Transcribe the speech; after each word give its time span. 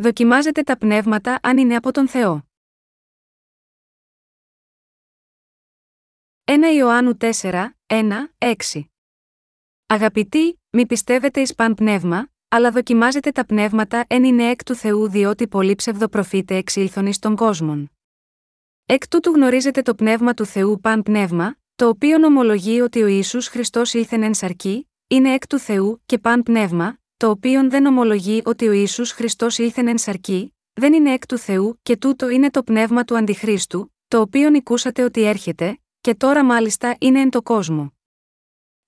Δοκιμάζετε 0.00 0.62
τα 0.62 0.78
πνεύματα 0.78 1.38
αν 1.42 1.58
είναι 1.58 1.76
από 1.76 1.92
τον 1.92 2.08
Θεό. 2.08 2.48
1 6.44 6.52
Ιωάννου 6.76 7.16
4, 7.20 7.68
1, 7.86 8.12
6 8.38 8.54
Αγαπητοί, 9.86 10.60
μη 10.70 10.86
πιστεύετε 10.86 11.40
εις 11.40 11.54
παν 11.54 11.74
πνεύμα, 11.74 12.28
αλλά 12.48 12.70
δοκιμάζετε 12.70 13.30
τα 13.30 13.46
πνεύματα 13.46 14.04
εν 14.08 14.24
είναι 14.24 14.50
εκ 14.50 14.64
του 14.64 14.74
Θεού 14.74 15.08
διότι 15.08 15.48
πολλοί 15.48 15.74
ψευδοπροφήτε 15.74 16.56
εξήλθον 16.56 17.06
εις 17.06 17.18
τον 17.18 17.36
κόσμον. 17.36 17.90
Εκ 18.86 19.08
τούτου 19.08 19.30
γνωρίζετε 19.30 19.82
το 19.82 19.94
πνεύμα 19.94 20.34
του 20.34 20.46
Θεού 20.46 20.80
παν 20.80 21.02
πνεύμα, 21.02 21.56
το 21.76 21.88
οποίο 21.88 22.24
ομολογεί 22.24 22.80
ότι 22.80 23.02
ο 23.02 23.06
Ιησούς 23.06 23.48
Χριστός 23.48 23.94
ήλθεν 23.94 24.22
εν 24.22 24.34
σαρκή, 24.34 24.88
είναι 25.06 25.32
εκ 25.32 25.46
του 25.46 25.58
Θεού 25.58 26.02
και 26.06 26.18
παν 26.18 26.42
πνεύμα, 26.42 26.98
το 27.18 27.30
οποίο 27.30 27.70
δεν 27.70 27.86
ομολογεί 27.86 28.42
ότι 28.44 28.68
ο 28.68 28.72
Ιησούς 28.72 29.10
Χριστός 29.10 29.58
ήλθεν 29.58 29.88
εν 29.88 29.98
σαρκή, 29.98 30.54
δεν 30.72 30.92
είναι 30.92 31.12
εκ 31.12 31.26
του 31.26 31.38
Θεού 31.38 31.78
και 31.82 31.96
τούτο 31.96 32.28
είναι 32.28 32.50
το 32.50 32.62
πνεύμα 32.62 33.04
του 33.04 33.16
Αντιχρίστου, 33.16 33.94
το 34.08 34.20
οποίο 34.20 34.50
νικούσατε 34.50 35.02
ότι 35.02 35.22
έρχεται, 35.22 35.80
και 36.00 36.14
τώρα 36.14 36.44
μάλιστα 36.44 36.96
είναι 36.98 37.20
εν 37.20 37.30
το 37.30 37.42
κόσμο. 37.42 37.92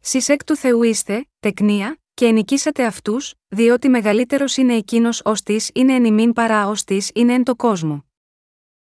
Σεις 0.01 0.29
εκ 0.29 0.45
του 0.45 0.57
Θεού 0.57 0.83
είστε, 0.83 1.29
τεκνία, 1.41 2.01
και 2.15 2.27
ενικήσατε 2.27 2.85
αυτούς, 2.85 3.35
διότι 3.49 3.89
μεγαλύτερος 3.89 4.57
είναι 4.57 4.75
εκείνος 4.75 5.23
ως 5.25 5.43
της 5.43 5.71
είναι 5.75 5.95
εν 5.95 6.05
ημίν 6.05 6.33
παρά 6.33 6.69
ως 6.69 6.85
της 6.85 7.11
είναι 7.15 7.35
εν 7.35 7.45
το 7.45 7.57
κόσμο. 7.57 8.05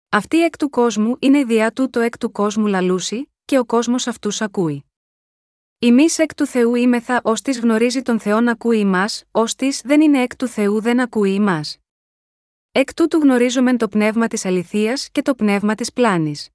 Αυτή 0.08 0.44
εκ 0.44 0.56
του 0.56 0.70
κόσμου 0.70 1.16
είναι 1.18 1.44
διά 1.44 1.72
του 1.72 1.90
το 1.90 2.00
εκ 2.00 2.18
του 2.18 2.32
κόσμου 2.32 2.66
λαλούση, 2.66 3.32
και 3.44 3.58
ο 3.58 3.64
κόσμος 3.64 4.06
αυτούς 4.06 4.40
ακούει. 4.40 4.89
Εμείς 5.82 6.18
εκ 6.18 6.34
του 6.34 6.46
Θεού 6.46 6.74
είμεθα 6.74 7.20
ως 7.24 7.42
της 7.42 7.60
γνωρίζει 7.60 8.02
τον 8.02 8.20
Θεόν 8.20 8.48
ακούει 8.48 8.78
ημά, 8.78 9.04
ως 9.30 9.54
της 9.54 9.80
δεν 9.80 10.00
είναι 10.00 10.22
εκ 10.22 10.36
του 10.36 10.46
Θεού 10.46 10.80
δεν 10.80 11.00
ακούει 11.00 11.34
ημά. 11.34 11.60
Εκ 12.72 12.94
τούτου 12.94 13.18
γνωρίζομεν 13.18 13.76
το 13.78 13.88
πνεύμα 13.88 14.28
της 14.28 14.44
αληθείας 14.44 15.10
και 15.10 15.22
το 15.22 15.34
πνεύμα 15.34 15.74
της 15.74 15.92
πλάνης. 15.92 16.48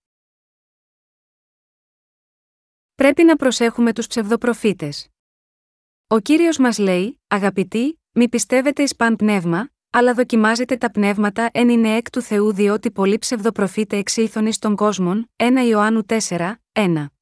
Πρέπει 2.96 3.24
να 3.24 3.36
προσέχουμε 3.36 3.94
τους 3.94 4.08
ψευδοπροφήτες. 4.08 5.10
Ο 6.08 6.20
κύριος 6.20 6.58
μας 6.58 6.78
λέει: 6.78 7.20
Αγαπητοί, 7.28 8.00
μη 8.12 8.30
πιστεύετε 8.30 8.84
εις 8.84 8.96
παν 8.96 9.16
πνεύμα, 9.16 9.70
αλλά 9.90 10.14
δοκιμάζετε 10.14 10.78
τα 10.78 10.92
πνεύματα 10.92 11.50
εν 11.54 11.70
είναι 11.70 11.96
εκ 11.96 12.10
του 12.10 12.22
Θεού 12.22 12.54
διότι 12.54 12.92
πολλοί 12.92 13.18
ψευδοπροφήτε 13.18 13.98
εξήλθον 13.98 14.46
εις 14.46 14.60
των 14.60 14.76
κόσμων. 14.76 15.32
1 15.36 15.44
Ιωάννου 15.68 16.06
4, 16.08 16.54
1. 16.72 17.15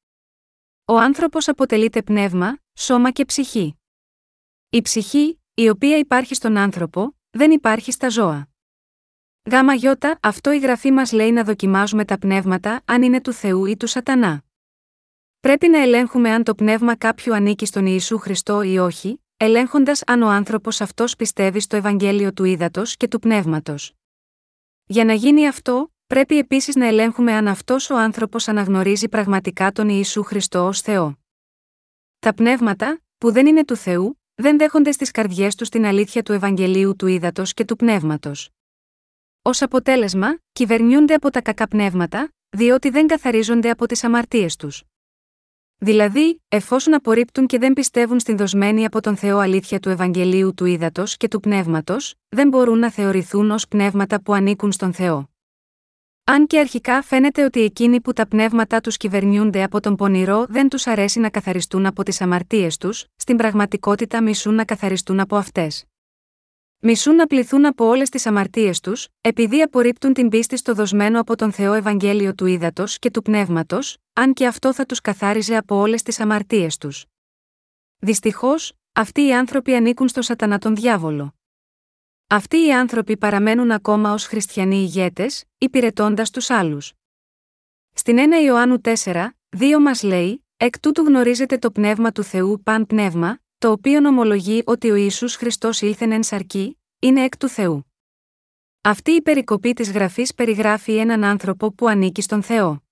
Ο 0.86 0.98
άνθρωπος 0.98 1.48
αποτελείται 1.48 2.02
πνεύμα, 2.02 2.58
σώμα 2.74 3.10
και 3.10 3.24
ψυχή. 3.24 3.76
Η 4.70 4.82
ψυχή, 4.82 5.40
η 5.54 5.68
οποία 5.68 5.98
υπάρχει 5.98 6.34
στον 6.34 6.56
άνθρωπο, 6.56 7.16
δεν 7.30 7.50
υπάρχει 7.50 7.92
στα 7.92 8.08
ζώα. 8.08 8.48
Γάμα 9.50 9.74
γιώτα, 9.74 10.18
αυτό 10.22 10.52
η 10.52 10.58
γραφή 10.58 10.90
μας 10.90 11.12
λέει 11.12 11.32
να 11.32 11.44
δοκιμάζουμε 11.44 12.04
τα 12.04 12.18
πνεύματα 12.18 12.82
αν 12.84 13.02
είναι 13.02 13.20
του 13.20 13.32
Θεού 13.32 13.64
ή 13.64 13.76
του 13.76 13.86
Σατανά. 13.86 14.44
Πρέπει 15.40 15.68
να 15.68 15.78
ελέγχουμε 15.78 16.30
αν 16.30 16.44
το 16.44 16.54
πνεύμα 16.54 16.96
κάποιου 16.96 17.34
ανήκει 17.34 17.66
στον 17.66 17.86
Ιησού 17.86 18.18
Χριστό 18.18 18.62
ή 18.62 18.78
όχι, 18.78 19.22
ελέγχοντας 19.36 20.02
αν 20.06 20.22
ο 20.22 20.28
άνθρωπος 20.28 20.80
αυτός 20.80 21.16
πιστεύει 21.16 21.60
στο 21.60 21.76
Ευαγγέλιο 21.76 22.32
του 22.32 22.44
Ήδατος 22.44 22.96
και 22.96 23.08
του 23.08 23.18
Πνεύματος. 23.18 23.92
Για 24.84 25.04
να 25.04 25.12
γίνει 25.12 25.48
αυτό, 25.48 25.93
πρέπει 26.14 26.38
επίσης 26.38 26.74
να 26.74 26.86
ελέγχουμε 26.86 27.32
αν 27.32 27.48
αυτός 27.48 27.90
ο 27.90 27.96
άνθρωπος 27.96 28.48
αναγνωρίζει 28.48 29.08
πραγματικά 29.08 29.72
τον 29.72 29.88
Ιησού 29.88 30.22
Χριστό 30.22 30.66
ως 30.66 30.80
Θεό. 30.80 31.18
Τα 32.18 32.34
πνεύματα, 32.34 33.00
που 33.18 33.32
δεν 33.32 33.46
είναι 33.46 33.64
του 33.64 33.76
Θεού, 33.76 34.20
δεν 34.34 34.58
δέχονται 34.58 34.92
στις 34.92 35.10
καρδιές 35.10 35.54
τους 35.54 35.68
την 35.68 35.84
αλήθεια 35.84 36.22
του 36.22 36.32
Ευαγγελίου 36.32 36.96
του 36.96 37.06
Ήδατος 37.06 37.54
και 37.54 37.64
του 37.64 37.76
Πνεύματος. 37.76 38.50
Ω 39.42 39.50
αποτέλεσμα, 39.60 40.38
κυβερνιούνται 40.52 41.14
από 41.14 41.30
τα 41.30 41.42
κακά 41.42 41.68
πνεύματα, 41.68 42.32
διότι 42.48 42.90
δεν 42.90 43.06
καθαρίζονται 43.06 43.70
από 43.70 43.86
τις 43.86 44.04
αμαρτίες 44.04 44.56
τους. 44.56 44.82
Δηλαδή, 45.76 46.42
εφόσον 46.48 46.94
απορρίπτουν 46.94 47.46
και 47.46 47.58
δεν 47.58 47.72
πιστεύουν 47.72 48.20
στην 48.20 48.36
δοσμένη 48.36 48.84
από 48.84 49.00
τον 49.00 49.16
Θεό 49.16 49.38
αλήθεια 49.38 49.80
του 49.80 49.88
Ευαγγελίου 49.88 50.54
του 50.54 50.64
Ήδατος 50.64 51.16
και 51.16 51.28
του 51.28 51.40
Πνεύματος, 51.40 52.14
δεν 52.28 52.48
μπορούν 52.48 52.78
να 52.78 52.90
θεωρηθούν 52.90 53.50
ως 53.50 53.68
πνεύματα 53.68 54.22
που 54.22 54.34
ανήκουν 54.34 54.72
στον 54.72 54.92
Θεό. 54.92 55.33
Αν 56.26 56.46
και 56.46 56.58
αρχικά 56.58 57.02
φαίνεται 57.02 57.44
ότι 57.44 57.60
εκείνοι 57.60 58.00
που 58.00 58.12
τα 58.12 58.26
πνεύματά 58.26 58.80
τους 58.80 58.96
κυβερνιούνται 58.96 59.62
από 59.62 59.80
τον 59.80 59.96
πονηρό 59.96 60.46
δεν 60.48 60.68
τους 60.68 60.86
αρέσει 60.86 61.20
να 61.20 61.30
καθαριστούν 61.30 61.86
από 61.86 62.02
τις 62.02 62.20
αμαρτίες 62.20 62.76
τους, 62.76 63.06
στην 63.16 63.36
πραγματικότητα 63.36 64.22
μισούν 64.22 64.54
να 64.54 64.64
καθαριστούν 64.64 65.20
από 65.20 65.36
αυτές. 65.36 65.84
Μισούν 66.78 67.14
να 67.14 67.26
πληθούν 67.26 67.66
από 67.66 67.86
όλες 67.86 68.08
τις 68.08 68.26
αμαρτίες 68.26 68.80
τους, 68.80 69.08
επειδή 69.20 69.62
απορρίπτουν 69.62 70.12
την 70.12 70.28
πίστη 70.28 70.56
στο 70.56 70.74
δοσμένο 70.74 71.20
από 71.20 71.36
τον 71.36 71.52
Θεό 71.52 71.72
Ευαγγέλιο 71.72 72.34
του 72.34 72.46
Ήδατος 72.46 72.98
και 72.98 73.10
του 73.10 73.22
Πνεύματος, 73.22 73.96
αν 74.12 74.32
και 74.32 74.46
αυτό 74.46 74.74
θα 74.74 74.86
τους 74.86 75.00
καθάριζε 75.00 75.56
από 75.56 75.76
όλες 75.76 76.02
τις 76.02 76.20
αμαρτίες 76.20 76.78
τους. 76.78 77.04
Δυστυχώς, 77.98 78.72
αυτοί 78.92 79.26
οι 79.26 79.34
άνθρωποι 79.34 79.74
ανήκουν 79.74 80.08
στο 80.08 80.22
Σατανά 80.22 80.58
τον 80.58 80.74
διάβολο. 80.74 81.34
Αυτοί 82.26 82.66
οι 82.66 82.72
άνθρωποι 82.72 83.16
παραμένουν 83.16 83.70
ακόμα 83.70 84.12
ως 84.12 84.26
χριστιανοί 84.26 84.76
ηγέτες, 84.76 85.44
υπηρετώντας 85.58 86.30
τους 86.30 86.50
άλλους. 86.50 86.92
Στην 87.92 88.18
1 88.18 88.44
Ιωάννου 88.44 88.80
4, 88.80 89.28
2 89.58 89.78
μας 89.80 90.02
λέει: 90.02 90.44
Εκ 90.56 90.80
τούτου 90.80 91.02
γνωρίζετε 91.02 91.58
το 91.58 91.70
πνεύμα 91.70 92.12
του 92.12 92.22
Θεού 92.22 92.62
παν 92.62 92.86
πνεύμα, 92.86 93.38
το 93.58 93.70
οποίο 93.70 94.08
ομολογεί 94.08 94.62
ότι 94.66 94.90
ο 94.90 94.94
Ισού 94.94 95.28
Χριστός 95.28 95.80
ήλθεν 95.80 96.12
εν 96.12 96.22
σαρκή, 96.22 96.78
είναι 96.98 97.24
εκ 97.24 97.36
του 97.36 97.48
Θεού. 97.48 97.92
Αυτή 98.80 99.10
η 99.10 99.22
περικοπή 99.22 99.72
της 99.72 99.90
γραφής 99.90 100.34
περιγράφει 100.34 100.96
έναν 100.96 101.24
άνθρωπο 101.24 101.72
που 101.72 101.88
ανήκει 101.88 102.22
στον 102.22 102.42
Θεό. 102.42 102.82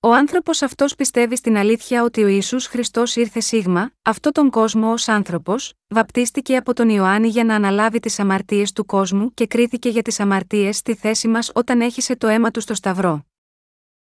Ο 0.00 0.12
άνθρωπος 0.14 0.62
αυτός 0.62 0.94
πιστεύει 0.94 1.36
στην 1.36 1.56
αλήθεια 1.56 2.02
ότι 2.02 2.22
ο 2.22 2.26
Ιησούς 2.26 2.66
Χριστός 2.66 3.16
ήρθε 3.16 3.40
σίγμα, 3.40 3.90
αυτό 4.02 4.32
τον 4.32 4.50
κόσμο 4.50 4.92
ως 4.92 5.08
άνθρωπος, 5.08 5.72
βαπτίστηκε 5.88 6.56
από 6.56 6.72
τον 6.72 6.88
Ιωάννη 6.88 7.28
για 7.28 7.44
να 7.44 7.54
αναλάβει 7.54 8.00
τις 8.00 8.18
αμαρτίες 8.18 8.72
του 8.72 8.86
κόσμου 8.86 9.34
και 9.34 9.46
κρίθηκε 9.46 9.88
για 9.88 10.02
τις 10.02 10.20
αμαρτίες 10.20 10.76
στη 10.76 10.94
θέση 10.94 11.28
μας 11.28 11.50
όταν 11.54 11.80
έχισε 11.80 12.16
το 12.16 12.26
αίμα 12.26 12.50
του 12.50 12.60
στο 12.60 12.74
Σταυρό. 12.74 13.26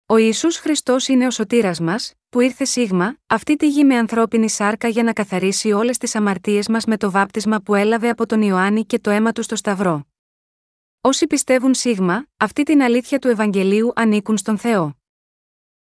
Ο 0.06 0.18
Ισού 0.18 0.52
Χριστός 0.54 1.08
είναι 1.08 1.28
ο 1.28 1.32
σωτήρας 1.32 1.80
μας, 1.80 2.14
που 2.30 2.40
ήρθε 2.40 2.66
σίγμα, 2.66 3.18
αυτή 3.28 3.56
τη 3.56 3.68
γη 3.70 3.84
με 3.84 3.98
ανθρώπινη 3.98 4.50
σάρκα 4.50 4.88
για 4.88 5.04
να 5.04 5.14
καθαρίσει 5.14 5.72
όλες 5.72 5.98
τις 5.98 6.16
αμαρτίες 6.16 6.68
μας 6.68 6.86
με 6.86 6.98
το 6.98 7.12
βάπτισμα 7.12 7.62
που 7.62 7.76
έλαβε 7.76 8.10
από 8.10 8.26
τον 8.26 8.42
Ιωάννη 8.42 8.86
και 8.86 9.00
το 9.00 9.10
αίμα 9.10 9.32
του 9.32 9.44
στο 9.44 9.56
Σταυρό. 9.56 10.08
Όσοι 11.02 11.28
πιστεύουν 11.28 11.74
σίγμα, 11.74 12.26
αυτή 12.38 12.64
την 12.64 12.82
αλήθεια 12.82 13.20
του 13.20 13.28
Ευαγγελίου 13.28 13.92
ανήκουν 13.96 14.38
στον 14.38 14.58
Θεό. 14.58 14.96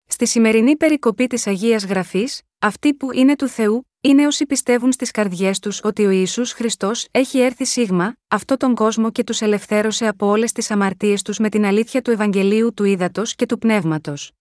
Στη 0.07 0.25
σημερινή 0.25 0.77
περικοπή 0.77 1.27
της 1.27 1.47
Αγίας 1.47 1.85
Γραφής, 1.85 2.41
αυτοί 2.59 2.93
που 2.93 3.13
είναι 3.13 3.35
του 3.35 3.47
Θεού, 3.47 3.88
είναι 4.01 4.25
όσοι 4.25 4.45
πιστεύουν 4.45 4.91
στις 4.91 5.11
καρδιές 5.11 5.59
τους 5.59 5.79
ότι 5.83 6.05
ο 6.05 6.09
Ιησούς 6.09 6.51
Χριστός 6.51 7.07
έχει 7.11 7.39
έρθει 7.39 7.66
σίγμα, 7.66 8.16
αυτό 8.27 8.57
τον 8.57 8.75
κόσμο 8.75 9.11
και 9.11 9.23
τους 9.23 9.41
ελευθέρωσε 9.41 10.07
από 10.07 10.27
όλες 10.27 10.51
τις 10.51 10.71
αμαρτίες 10.71 11.21
τους 11.21 11.38
με 11.38 11.49
την 11.49 11.66
αλήθεια 11.66 12.01
του 12.01 12.11
Ευαγγελίου 12.11 12.73
του 12.73 12.83
Ήδατος 12.83 13.35
και 13.35 13.45
του 13.45 13.57
Πνεύματος. 13.57 14.31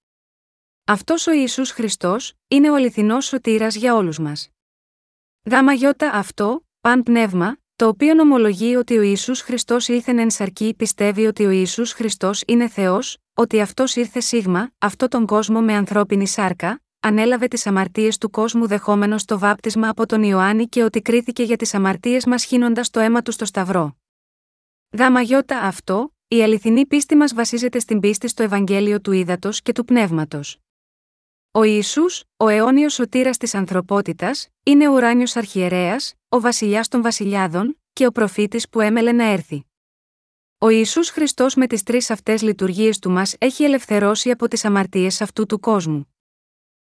Αυτός 0.85 1.27
ο 1.27 1.33
Ιησούς 1.33 1.71
Χριστός 1.71 2.33
είναι 2.49 2.71
ο 2.71 2.75
αληθινός 2.75 3.25
σωτήρας 3.25 3.75
για 3.75 3.95
όλους 3.95 4.19
μας. 4.19 4.49
Γάμα 5.51 5.73
γιώτα 5.73 6.11
αυτό, 6.11 6.67
παν 6.81 7.03
πνεύμα, 7.03 7.57
το 7.77 7.89
οποίο 7.89 8.21
ομολογεί 8.21 8.75
ότι 8.75 8.99
ο 8.99 9.03
Ιησούς 9.03 9.41
Χριστός 9.41 9.89
ήλθεν 9.89 10.19
εν 10.19 10.31
σαρκή 10.31 10.75
πιστεύει 10.75 11.27
ότι 11.27 11.45
ο 11.45 11.51
Ιησούς 11.51 11.93
Χριστός 11.93 12.43
είναι 12.47 12.69
Θεός, 12.69 13.17
ότι 13.35 13.61
αυτός 13.61 13.97
ήρθε 13.97 14.21
σίγμα, 14.21 14.71
αυτό 14.79 15.09
τον 15.09 15.27
κόσμο 15.27 15.61
με 15.61 15.75
ανθρώπινη 15.75 16.27
σάρκα, 16.27 16.83
ανέλαβε 17.01 17.49
τις 17.49 17.67
αμαρτίες 17.67 18.19
του 18.19 18.31
κόσμου 18.31 18.67
δεχόμενος 18.67 19.25
το 19.25 19.39
βάπτισμα 19.39 19.89
από 19.89 20.07
τον 20.07 20.23
Ιωάννη 20.23 20.67
και 20.67 20.83
ότι 20.83 21.01
κρίθηκε 21.01 21.43
για 21.43 21.57
τις 21.57 21.75
αμαρτίες 21.75 22.27
μας 22.27 22.45
χύνοντας 22.45 22.91
το 22.91 23.01
αίμα 23.01 23.23
του 23.23 23.33
στο 23.33 23.45
Σταυρό. 23.45 23.97
Γάμα 24.99 25.21
γιώτα 25.21 25.59
αυτό, 25.59 26.15
η 26.29 26.43
αληθινή 26.43 26.87
πίστη 26.87 27.17
μας 27.17 27.35
βασίζεται 27.35 27.79
στην 27.79 28.01
πίστη 28.01 28.29
στο 28.29 28.43
Ευαγγέλιο 28.43 29.01
του 29.01 29.13
Ήδατος 29.13 29.63
και 29.63 29.73
του 29.73 29.85
Πνεύματος. 29.85 30.64
Ο 31.57 31.63
Ισού, 31.63 32.05
ο 32.37 32.49
αιώνιος 32.49 32.95
σωτήρας 32.95 33.37
της 33.37 33.55
ανθρωπότητας, 33.55 34.49
είναι 34.63 34.89
ο 34.89 34.93
ουράνιος 34.93 35.37
αρχιερέας, 35.37 36.15
ο 36.29 36.41
βασιλιάς 36.41 36.89
των 36.89 37.03
βασιλιάδων, 37.03 37.81
και 37.93 38.07
ο 38.07 38.13
προφήτης 38.13 38.69
που 38.69 38.81
έμελε 38.81 39.13
να 39.13 39.25
έρθει. 39.25 39.65
Ο 40.59 40.69
Ιησούς 40.69 41.11
Χριστός 41.11 41.55
με 41.55 41.67
τις 41.67 41.83
τρεις 41.83 42.11
αυτές 42.11 42.43
λειτουργίες 42.43 42.99
του 42.99 43.11
μας 43.11 43.35
έχει 43.39 43.65
ελευθερώσει 43.65 44.31
από 44.31 44.49
τις 44.49 44.65
αμαρτίες 44.65 45.21
αυτού 45.21 45.47
του 45.47 45.61
κόσμου. 45.61 46.15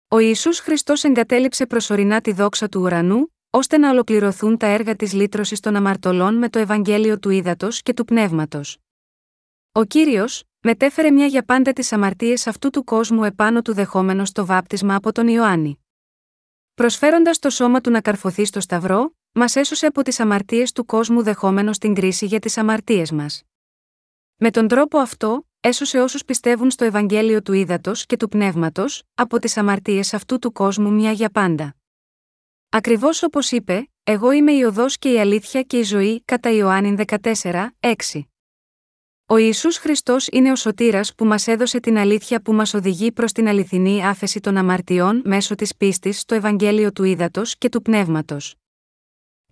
Ο 0.08 0.20
Ιησούς 0.20 0.60
Χριστός 0.60 1.04
εγκατέλειψε 1.04 1.66
προσωρινά 1.66 2.22
τη 2.22 2.32
δόξα 2.32 2.70
του 2.70 2.82
ουρανού, 2.82 3.34
ώστε 3.50 3.78
να 3.78 3.90
ολοκληρωθούν 3.90 4.58
τα 4.58 4.68
έργα 4.68 4.96
της 4.96 5.14
λύτρωσης 5.14 5.60
των 5.60 5.76
αμαρτωλών 5.76 6.36
με 6.36 6.50
το 6.50 6.60
Ευαγγέλιο 6.60 7.20
του 7.20 7.30
Ήδατος 7.30 7.82
και 7.82 7.94
του 7.94 8.06
Πνεύματος. 8.06 8.78
Ο 9.72 9.84
κύριος, 9.84 10.44
μετέφερε 10.66 11.12
μια 11.12 11.26
για 11.26 11.44
πάντα 11.44 11.74
τις 11.74 11.92
αμαρτίες 11.92 12.48
αυτού 12.48 12.70
του 12.70 12.84
κόσμου 12.84 13.24
επάνω 13.24 13.62
του 13.62 13.74
δεχόμενος 13.74 14.32
το 14.32 14.46
βάπτισμα 14.46 14.96
από 14.96 15.12
τον 15.12 15.28
Ιωάννη. 15.28 15.80
Προσφέροντας 16.74 17.40
το 17.40 17.50
σώμα 17.50 17.82
του 17.82 17.90
να 17.90 18.02
καρφωθεί 18.02 18.46
στο 18.46 18.60
Σταυρό, 18.60 19.16
μας 19.32 19.56
έσωσε 19.56 19.86
από 19.86 20.02
τις 20.02 20.20
αμαρτίες 20.20 20.72
του 20.72 20.86
κόσμου 20.86 21.24
δεχόμενος 21.24 21.78
την 21.78 21.94
κρίση 21.94 22.26
για 22.26 22.40
τις 22.40 22.58
αμαρτίες 22.58 23.12
μας. 23.12 23.44
Με 24.36 24.52
τον 24.52 24.68
τρόπο 24.68 24.98
αυτό, 24.98 25.48
έσωσε 25.60 26.00
όσους 26.02 26.26
πιστεύουν 26.26 26.72
στο 26.72 26.86
Ευαγγέλιο 26.86 27.42
του 27.42 27.54
Ήδατος 27.54 28.06
και 28.06 28.18
του 28.18 28.28
Πνεύματος, 28.28 29.04
από 29.16 29.40
τις 29.40 29.58
αμαρτίες 29.58 30.14
αυτού 30.14 30.40
του 30.40 30.52
κόσμου 30.52 30.92
μια 30.92 31.12
για 31.12 31.30
πάντα. 31.30 31.76
Ακριβώς 32.70 33.24
όπως 33.24 33.52
είπε, 33.52 33.90
Εγώ 34.04 34.32
είμαι 34.32 34.52
η 34.52 34.64
οδός 34.64 34.98
και 34.98 35.12
η 35.12 35.20
αλήθεια 35.20 35.62
και 35.62 35.78
η 35.78 35.84
ζωή, 35.84 36.22
κατά 36.26 36.50
Ιωάννη 36.50 36.96
14, 37.08 37.76
6. 37.80 38.30
Ο 39.28 39.38
Ισού 39.38 39.74
Χριστός 39.74 40.28
είναι 40.32 40.52
ο 40.52 40.56
σωτήρας 40.56 41.16
που 41.16 41.26
μας 41.26 41.48
έδωσε 41.48 41.80
την 41.80 41.98
αλήθεια 41.98 42.42
που 42.42 42.54
μας 42.54 42.74
οδηγεί 42.74 43.12
προς 43.12 43.32
την 43.32 43.48
αληθινή 43.48 44.06
άφεση 44.06 44.40
των 44.40 44.58
αμαρτιών 44.58 45.22
μέσω 45.26 45.56
της 45.56 45.76
πίστης 45.76 46.20
στο 46.20 46.36
Ευαγγέλιο 46.36 46.92
του 46.92 47.04
Ήδατος 47.04 47.58
και 47.58 47.70
του 47.70 47.82
Πνεύματος. 47.82 48.56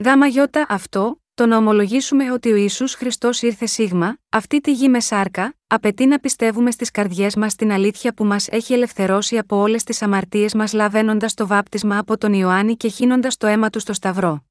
Γάμα 0.06 0.28
γιώτα 0.28 0.66
αυτό, 0.70 1.22
το 1.34 1.46
να 1.46 1.58
ομολογήσουμε 1.58 2.31
ότι 2.31 2.52
ο 2.52 2.56
Ισού 2.56 2.88
Χριστός 2.88 3.42
ήρθε 3.42 3.66
σίγμα, 3.66 4.18
αυτή 4.30 4.62
τη 4.62 4.72
γη 4.72 4.90
με 4.90 5.00
σάρκα, 5.00 5.56
απαιτεί 5.68 6.06
να 6.06 6.20
πιστεύουμε 6.20 6.72
στις 6.72 6.92
καρδιές 6.92 7.36
μας 7.36 7.56
την 7.56 7.72
αλήθεια 7.72 8.14
που 8.14 8.25
μας 8.25 8.48
έχει 8.48 8.74
ελευθερώσει 8.74 9.38
από 9.38 9.58
όλες 9.58 9.84
τις 9.84 10.02
αμαρτίες 10.02 10.54
μας 10.54 10.74
λαβαίνοντας 10.74 11.34
το 11.34 11.48
βάπτισμα 11.48 11.98
από 11.98 12.18
τον 12.18 12.34
Ιωάννη 12.34 12.75
και 12.75 12.88
χύνοντας 12.88 13.38
το 13.38 13.48
αίμα 13.48 13.70
του 13.70 13.80
στο 13.80 13.94
Σταυρό. 13.94 14.46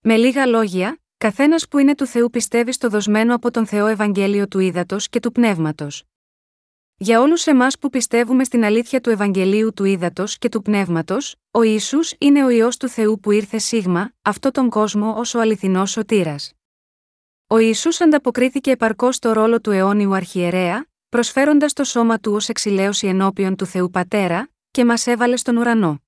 Με 0.00 0.16
λίγα 0.16 0.46
λόγια, 0.46 1.00
καθένας 1.18 1.68
που 1.68 1.78
είναι 1.78 1.94
του 1.94 2.06
Θεού 2.06 2.30
πιστεύει 2.30 2.72
στο 2.72 2.88
δοσμένο 2.88 3.34
από 3.34 3.50
τον 3.50 3.66
Θεό 3.66 3.86
Ευαγγέλιο 3.86 4.48
του 4.48 4.58
Ήδατος 4.58 5.08
και 5.08 5.20
του 5.20 5.32
Πνεύματος. 5.32 6.04
Για 6.96 7.20
όλους 7.20 7.46
εμάς 7.46 7.78
που 7.78 7.90
πιστεύουμε 7.90 8.44
στην 8.44 8.64
αλήθεια 8.64 9.00
του 9.00 9.10
Ευαγγελίου 9.10 9.72
του 9.72 9.84
Ήδατος 9.84 10.38
και 10.38 10.48
του 10.48 10.62
Πνεύματος, 10.62 11.36
ο 11.50 11.62
Ισού 11.62 11.98
είναι 12.18 12.44
ο 12.44 12.48
ιό 12.48 12.68
του 12.78 12.88
Θεού 12.88 13.20
που 13.20 13.30
ήρθε 13.30 13.58
σίγμα, 13.58 14.12
αυτό 14.22 14.50
τον 14.50 14.70
κόσμο 14.70 15.14
ως 15.16 15.34
ο 15.34 15.40
αληθινός 15.40 15.90
σωτήρας. 15.90 16.52
Ο 17.46 17.58
Ισού 17.58 18.04
ανταποκρίθηκε 18.04 18.70
επαρκώς 18.70 19.16
στο 19.16 19.32
ρόλο 19.32 19.60
του 19.60 19.70
αιώνιου 19.70 20.14
αρχιερέα, 20.14 20.86
προσφέροντας 21.08 21.72
το 21.72 21.84
σώμα 21.84 22.18
του 22.18 22.32
ως 22.32 22.48
εξηλαίωση 22.48 23.06
ενώπιον 23.06 23.56
του 23.56 23.66
Θεού 23.66 23.90
Πατέρα, 23.90 24.48
και 24.70 24.84
μας 24.84 25.06
έβαλε 25.06 25.36
στον 25.36 25.56
ουρανό. 25.56 26.02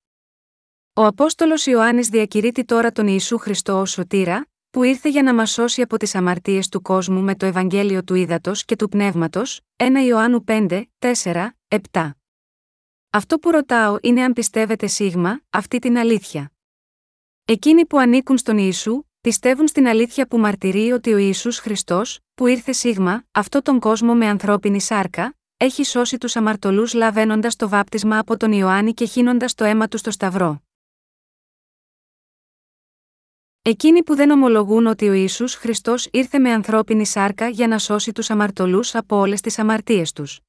Ο 0.93 1.05
Απόστολος 1.05 1.65
Ιωάννης 1.65 2.07
διακηρύττει 2.07 2.65
τώρα 2.65 2.91
τον 2.91 3.07
Ιησού 3.07 3.37
Χριστό 3.37 3.79
ως 3.79 3.91
σωτήρα, 3.91 4.47
που 4.71 4.83
ήρθε 4.83 5.09
για 5.09 5.23
να 5.23 5.33
μας 5.33 5.51
σώσει 5.51 5.81
από 5.81 5.97
τις 5.97 6.15
αμαρτίες 6.15 6.69
του 6.69 6.81
κόσμου 6.81 7.21
με 7.21 7.35
το 7.35 7.45
Ευαγγέλιο 7.45 8.03
του 8.03 8.15
Ήδατος 8.15 8.65
και 8.65 8.75
του 8.75 8.89
Πνεύματος, 8.89 9.61
1 9.75 9.85
Ιωάννου 10.07 10.43
5, 10.47 10.83
4, 10.99 11.55
7. 11.91 12.09
Αυτό 13.09 13.39
που 13.39 13.51
ρωτάω 13.51 13.97
είναι 14.01 14.23
αν 14.23 14.33
πιστεύετε 14.33 14.87
σίγμα, 14.87 15.41
αυτή 15.49 15.79
την 15.79 15.97
αλήθεια. 15.97 16.51
Εκείνοι 17.45 17.85
που 17.85 17.97
ανήκουν 17.97 18.37
στον 18.37 18.57
Ιησού, 18.57 19.03
πιστεύουν 19.21 19.67
στην 19.67 19.87
αλήθεια 19.87 20.27
που 20.27 20.37
μαρτυρεί 20.37 20.91
ότι 20.91 21.13
ο 21.13 21.17
Ιησούς 21.17 21.57
Χριστός, 21.57 22.19
που 22.35 22.47
ήρθε 22.47 22.71
σίγμα, 22.71 23.23
αυτό 23.31 23.61
τον 23.61 23.79
κόσμο 23.79 24.15
με 24.15 24.25
ανθρώπινη 24.25 24.81
σάρκα, 24.81 25.37
έχει 25.57 25.83
σώσει 25.83 26.17
τους 26.17 26.35
αμαρτωλούς 26.35 26.93
λαβαίνοντας 26.93 27.55
το 27.55 27.69
βάπτισμα 27.69 28.17
από 28.17 28.37
τον 28.37 28.51
Ιωάννη 28.51 28.93
και 28.93 29.05
χύνοντας 29.05 29.53
το 29.53 29.63
αίμα 29.63 29.87
του 29.87 29.97
στο 29.97 30.11
Σταυρό. 30.11 30.61
Εκείνοι 33.61 34.03
που 34.03 34.15
δεν 34.15 34.29
ομολογούν 34.29 34.85
ότι 34.85 35.09
ο 35.09 35.13
Ιησούς 35.13 35.55
Χριστός 35.55 36.07
ήρθε 36.11 36.39
με 36.39 36.51
ανθρώπινη 36.51 37.05
σάρκα 37.05 37.47
για 37.47 37.67
να 37.67 37.77
σώσει 37.77 38.11
τους 38.11 38.29
αμαρτωλούς 38.29 38.95
από 38.95 39.15
όλες 39.15 39.41
τις 39.41 39.59
αμαρτίες 39.59 40.11
τους. 40.11 40.39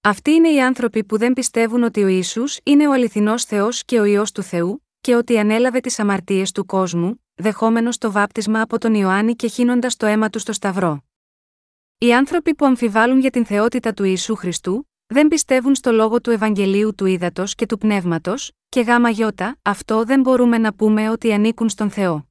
Αυτοί 0.00 0.30
είναι 0.30 0.48
οι 0.48 0.62
άνθρωποι 0.62 1.04
που 1.04 1.18
δεν 1.18 1.32
πιστεύουν 1.32 1.82
ότι 1.82 2.02
ο 2.02 2.08
Ισού 2.08 2.44
είναι 2.62 2.88
ο 2.88 2.92
αληθινός 2.92 3.44
Θεός 3.44 3.84
και 3.84 4.00
ο 4.00 4.04
ιό 4.04 4.24
του 4.34 4.42
Θεού, 4.42 4.84
και 5.00 5.14
ότι 5.14 5.38
ανέλαβε 5.38 5.80
τις 5.80 5.98
αμαρτίες 5.98 6.52
του 6.52 6.66
κόσμου, 6.66 7.24
δεχόμενος 7.34 7.98
το 7.98 8.12
βάπτισμα 8.12 8.60
από 8.60 8.78
τον 8.78 8.94
Ιωάννη 8.94 9.34
και 9.34 9.48
χύνοντας 9.48 9.96
το 9.96 10.06
αίμα 10.06 10.30
του 10.30 10.38
στο 10.38 10.52
Σταυρό. 10.52 11.04
Οι 11.98 12.14
άνθρωποι 12.14 12.54
που 12.54 12.64
αμφιβάλλουν 12.64 13.20
για 13.20 13.30
την 13.30 13.44
θεότητα 13.44 13.92
του 13.92 14.04
Ιησού 14.04 14.34
Χριστού, 14.34 14.90
δεν 15.06 15.28
πιστεύουν 15.28 15.74
στο 15.74 15.92
λόγο 15.92 16.20
του 16.20 16.30
Ευαγγελίου 16.30 16.94
του 16.94 17.06
Ήδατος 17.06 17.54
και 17.54 17.66
του 17.66 17.78
Πνεύματος, 17.78 18.52
και 18.70 18.80
γάμα 18.80 19.10
γιώτα, 19.10 19.58
αυτό 19.62 20.04
δεν 20.04 20.20
μπορούμε 20.20 20.58
να 20.58 20.74
πούμε 20.74 21.10
ότι 21.10 21.32
ανήκουν 21.32 21.68
στον 21.68 21.90
Θεό. 21.90 22.28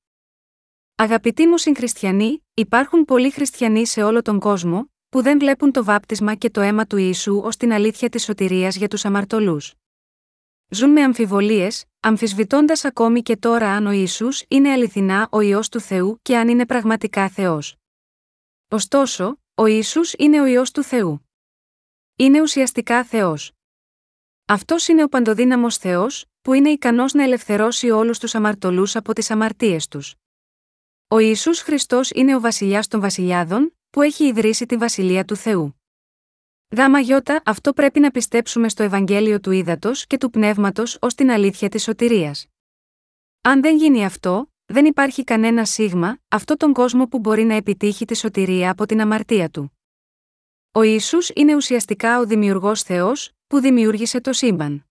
Αγαπητοί 0.95 1.47
μου 1.47 1.57
συγχριστιανοί, 1.57 2.45
υπάρχουν 2.53 3.06
πολλοί 3.06 3.31
χριστιανοί 3.31 3.86
σε 3.86 4.03
όλο 4.03 4.21
τον 4.21 4.39
κόσμο, 4.39 4.91
που 5.09 5.21
δεν 5.21 5.39
βλέπουν 5.39 5.71
το 5.71 5.83
βάπτισμα 5.83 6.36
και 6.36 6.50
το 6.50 6.62
αίμα 6.62 6.86
του 6.86 6.97
Ιησού 6.97 7.41
ως 7.44 7.57
την 7.57 7.71
αλήθεια 7.71 8.09
της 8.09 8.24
σωτηρίας 8.24 8.75
για 8.75 8.88
τους 8.88 9.06
αμαρτωλούς. 9.06 9.74
Ζουν 10.69 10.89
με 10.89 11.01
αμφιβολίες, 11.01 11.86
αμφισβητώντας 12.00 12.86
ακόμη 12.86 13.21
και 13.21 13.38
τώρα 13.38 13.69
αν 13.69 13.88
ο 13.88 13.91
Ιησούς 13.91 14.44
είναι 14.47 14.71
αληθινά 14.71 15.27
ο 15.31 15.41
ιό 15.41 15.59
του 15.71 15.80
Θεού 15.80 16.19
και 16.21 16.38
αν 16.38 16.47
είναι 16.47 16.65
πραγματικά 16.65 17.30
Θεός. 17.30 17.75
Ωστόσο, 18.68 19.39
ο 19.56 19.65
Ιησούς 19.65 20.13
είναι 20.18 20.41
ο 20.41 20.45
ιό 20.45 20.63
του 20.74 20.83
Θεού. 20.83 21.30
Είναι 22.15 22.41
ουσιαστικά 22.41 23.03
Θεός. 23.03 23.51
Αυτός 24.45 24.88
είναι 24.88 25.03
ο 25.03 25.07
παντοδύναμος 25.07 25.77
Θεός, 25.77 26.29
που 26.50 26.56
είναι 26.56 26.69
ικανός 26.69 27.13
να 27.13 27.24
ελευθερώσει 27.24 27.90
όλους 27.90 28.19
τους 28.19 28.36
αμαρτωλούς 28.36 28.96
από 28.96 29.13
τις 29.13 29.31
αμαρτίες 29.31 29.88
τους. 29.88 30.16
Ο 31.07 31.19
Ισού 31.19 31.56
Χριστός 31.56 32.10
είναι 32.10 32.36
ο 32.36 32.40
βασιλιάς 32.40 32.88
των 32.88 33.00
βασιλιάδων, 33.00 33.78
που 33.90 34.01
έχει 34.01 34.24
ιδρύσει 34.24 34.66
τη 34.66 34.78
βασιλεία 34.78 35.25
του 35.25 35.36
Θεού. 35.36 35.81
Γάμα 36.75 37.00
γιώτα, 37.00 37.42
αυτό 37.46 37.74
πρέπει 37.74 38.00
να 38.00 38.12
πιστέψουμε 38.12 38.69
στο 38.69 38.84
Ευαγγέλιο 38.84 39.40
του 39.40 39.51
Ήδατος 39.51 40.07
και 40.07 40.18
του 40.18 40.30
Πνεύματος 40.30 40.98
ως 41.01 41.16
την 41.16 41.31
αλήθεια 41.31 41.69
της 41.69 41.84
σωτηρίας. 41.84 42.46
Αν 43.42 43.62
δεν 43.62 43.78
γίνει 43.78 44.06
αυτό, 44.06 44.54
δεν 44.66 44.86
υπάρχει 44.86 45.24
κανένα 45.24 45.66
σίγμα, 45.66 46.19
αυτό 46.28 46.57
τον 46.57 46.74
κόσμο 46.74 47.07
που 47.07 47.19
μπορεί 47.19 47.44
να 47.44 47.54
επιτύχει 47.54 48.06
τη 48.06 48.16
σωτηρία 48.18 48.72
από 48.72 48.86
την 48.86 49.01
αμαρτία 49.01 49.50
του. 49.50 49.78
Ο 50.72 50.81
Ιησούς 50.81 51.30
είναι 51.36 51.56
ουσιαστικά 51.56 52.19
ο 52.19 52.25
δημιουργός 52.25 52.81
Θεός, 52.81 53.31
που 53.48 53.60
δημιούργησε 53.60 54.22
το 54.22 54.34
σύμπαν. 54.34 54.88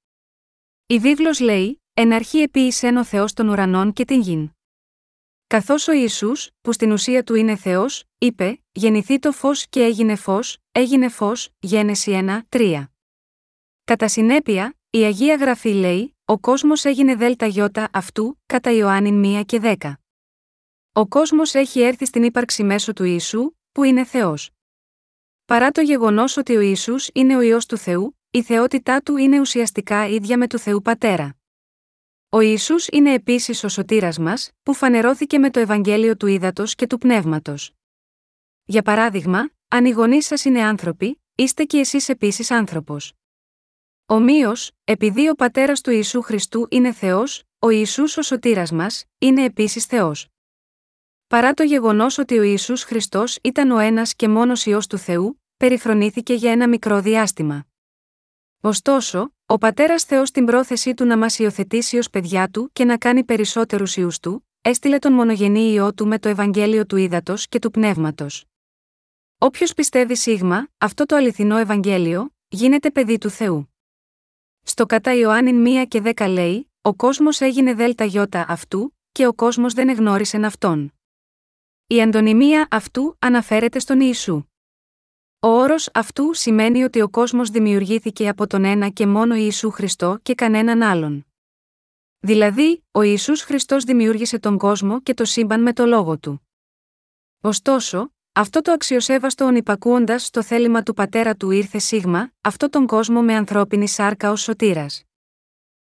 Η 0.91 0.99
βίβλος 0.99 1.41
λέει: 1.41 1.83
Εν 1.95 2.13
αρχή 2.13 2.39
επίησεν 2.39 2.97
ο 2.97 3.05
Θεός 3.05 3.33
των 3.33 3.49
ουρανών 3.49 3.93
και 3.93 4.05
την 4.05 4.21
γην. 4.21 4.51
Καθώς 5.47 5.89
ο 5.89 5.93
Ισού, 5.93 6.33
που 6.61 6.73
στην 6.73 6.93
ουσία 6.93 7.25
του 7.25 7.35
είναι 7.35 7.57
Θεός, 7.57 8.05
είπε: 8.19 8.63
Γεννηθεί 8.73 9.19
το 9.19 9.33
φως 9.33 9.69
και 9.69 9.83
έγινε 9.83 10.17
φως, 10.17 10.59
έγινε 10.73 11.09
φως, 11.09 11.49
Γένεση 11.59 12.11
1, 12.13 12.47
3. 12.49 12.85
Κατά 13.85 14.09
συνέπεια, 14.09 14.79
η 14.91 14.99
Αγία 14.99 15.35
Γραφή 15.35 15.73
λέει: 15.73 16.17
Ο 16.25 16.39
κόσμος 16.39 16.85
έγινε 16.85 17.15
δέλτα 17.15 17.47
γιώτα 17.47 17.89
αυτού, 17.93 18.41
κατά 18.47 18.71
Ιωάννη 18.71 19.39
1 19.41 19.45
και 19.47 19.61
10. 19.63 19.93
Ο 20.93 21.07
κόσμος 21.07 21.55
έχει 21.55 21.81
έρθει 21.81 22.07
στην 22.07 22.23
ύπαρξη 22.23 22.63
μέσω 22.63 22.93
του 22.93 23.05
Ιησού, 23.05 23.51
που 23.73 23.83
είναι 23.83 24.05
Θεός. 24.05 24.51
Παρά 25.45 25.71
το 25.71 25.81
γεγονός 25.81 26.37
ότι 26.37 26.57
ο 26.57 26.61
Ιησούς 26.61 27.11
είναι 27.15 27.37
ο 27.37 27.41
ιό 27.41 27.59
του 27.69 27.77
Θεού, 27.77 28.18
η 28.31 28.43
θεότητά 28.43 29.01
του 29.01 29.17
είναι 29.17 29.41
ουσιαστικά 29.41 30.07
ίδια 30.07 30.39
με 30.39 30.47
του 30.47 30.59
Θεού 30.59 30.83
Πατέρα. 30.83 31.37
Ο 32.29 32.41
Ιησούς 32.41 32.87
είναι 32.89 33.13
επίσης 33.13 33.65
ο 33.65 33.69
σωτήρας 33.69 34.19
μας, 34.19 34.51
που 34.63 34.75
φανερώθηκε 34.75 35.39
με 35.39 35.51
το 35.51 35.61
Ευαγγέλιο 35.61 36.17
του 36.17 36.27
Ήδατος 36.27 36.75
και 36.75 36.87
του 36.87 36.99
Πνεύματος. 36.99 37.73
Για 38.65 38.83
παράδειγμα, 38.83 39.51
αν 39.69 39.85
οι 39.85 39.91
γονείς 39.91 40.27
σας 40.27 40.45
είναι 40.45 40.63
άνθρωποι, 40.63 41.23
είστε 41.35 41.65
και 41.65 41.79
εσείς 41.79 42.09
επίσης 42.09 42.51
άνθρωπος. 42.51 43.13
Ομοίω, 44.07 44.53
επειδή 44.85 45.29
ο 45.29 45.35
πατέρας 45.35 45.81
του 45.81 45.91
Ιησού 45.91 46.23
Χριστού 46.23 46.67
είναι 46.71 46.93
Θεός, 46.93 47.45
ο 47.59 47.69
Ιησούς 47.71 48.17
ο 48.17 48.23
σωτήρας 48.23 48.73
μας, 48.73 49.05
είναι 49.19 49.45
επίσης 49.45 49.85
Θεός. 49.85 50.29
Παρά 51.27 51.55
το 51.55 51.63
γεγονός 51.63 52.19
ότι 52.19 52.39
ο 52.39 52.43
Ιησούς 52.43 52.83
Χριστός 52.83 53.39
ήταν 53.43 53.71
ο 53.71 53.79
ένας 53.79 54.15
και 54.15 54.29
μόνος 54.29 54.67
ιό 54.67 54.81
του 54.89 54.99
Θεού, 54.99 55.43
περιφρονήθηκε 55.57 56.35
για 56.35 56.53
ένα 56.53 56.69
μικρό 56.69 57.01
διάστημα. 57.01 57.68
Ωστόσο, 58.61 59.33
ο 59.47 59.59
πατέρας 59.59 60.03
Θεός 60.03 60.29
στην 60.29 60.45
πρόθεσή 60.45 60.95
του 60.95 61.05
να 61.05 61.19
μας 61.19 61.39
υιοθετήσει 61.39 61.99
ως 61.99 62.11
παιδιά 62.11 62.49
του 62.49 62.71
και 62.73 62.85
να 62.85 62.99
κάνει 62.99 63.25
περισσότερους 63.25 63.97
ιούς 63.97 64.19
του, 64.19 64.47
έστειλε 64.61 64.99
τον 64.99 65.13
μονογενή 65.13 65.73
ιό 65.73 65.95
του 65.95 66.07
με 66.07 66.19
το 66.19 66.29
Ευαγγέλιο 66.29 66.87
του 66.87 66.97
ύδατο 66.97 67.35
και 67.49 67.59
του 67.59 67.71
πνεύματος. 67.71 68.45
Όποιος 69.39 69.75
πιστεύει 69.75 70.17
σίγμα, 70.17 70.69
αυτό 70.79 71.07
το 71.07 71.17
αληθινό 71.17 71.57
Ευαγγέλιο, 71.57 72.35
γίνεται 72.49 72.91
παιδί 72.91 73.19
του 73.19 73.31
Θεού. 73.31 73.75
Στο 74.63 74.87
κατά 74.87 75.15
Ιωάννη 75.15 75.83
1 75.85 75.89
και 75.89 76.03
10 76.17 76.29
λέει: 76.29 76.71
Ο 76.81 76.95
κόσμος 76.95 77.41
έγινε 77.41 77.75
δέλτα 77.75 78.05
γιώτα 78.05 78.45
αυτού, 78.49 78.97
και 79.13 79.27
ο 79.27 79.35
κόσμος 79.35 79.75
δεν 79.75 79.89
εγνώρισε 79.89 80.37
αυτόν. 80.37 80.93
Η 81.87 82.03
αντωνυμία 82.03 82.69
αυτού 82.71 83.17
αναφέρεται 83.19 83.79
στον 83.79 84.01
Ιησού. 84.01 84.43
Ο 85.41 85.49
όρος 85.49 85.89
αυτού 85.95 86.35
σημαίνει 86.35 86.83
ότι 86.83 87.01
ο 87.01 87.09
κόσμος 87.09 87.51
δημιουργήθηκε 87.51 88.29
από 88.29 88.47
τον 88.47 88.65
ένα 88.65 88.89
και 88.89 89.07
μόνο 89.07 89.35
Ιησού 89.35 89.71
Χριστό 89.71 90.19
και 90.23 90.35
κανέναν 90.35 90.83
άλλον. 90.83 91.27
Δηλαδή, 92.21 92.85
ο 92.91 93.03
Ιησούς 93.03 93.43
Χριστός 93.43 93.85
δημιούργησε 93.85 94.39
τον 94.39 94.59
κόσμο 94.59 95.01
και 95.01 95.15
το 95.15 95.25
σύμπαν 95.25 95.63
με 95.63 95.73
το 95.73 95.87
λόγο 95.87 96.19
του. 96.19 96.49
Ωστόσο, 97.41 98.13
αυτό 98.33 98.61
το 98.61 98.73
αξιοσέβαστο 98.73 99.45
ονυπακούοντα 99.45 100.19
στο 100.19 100.43
θέλημα 100.43 100.83
του 100.83 100.95
πατέρα 100.95 101.35
του 101.35 101.51
ήρθε 101.51 101.79
σίγμα, 101.79 102.33
αυτό 102.41 102.69
τον 102.69 102.87
κόσμο 102.87 103.23
με 103.23 103.35
ανθρώπινη 103.35 103.89
σάρκα 103.89 104.31
ως 104.31 104.43
σωτήρας. 104.43 105.03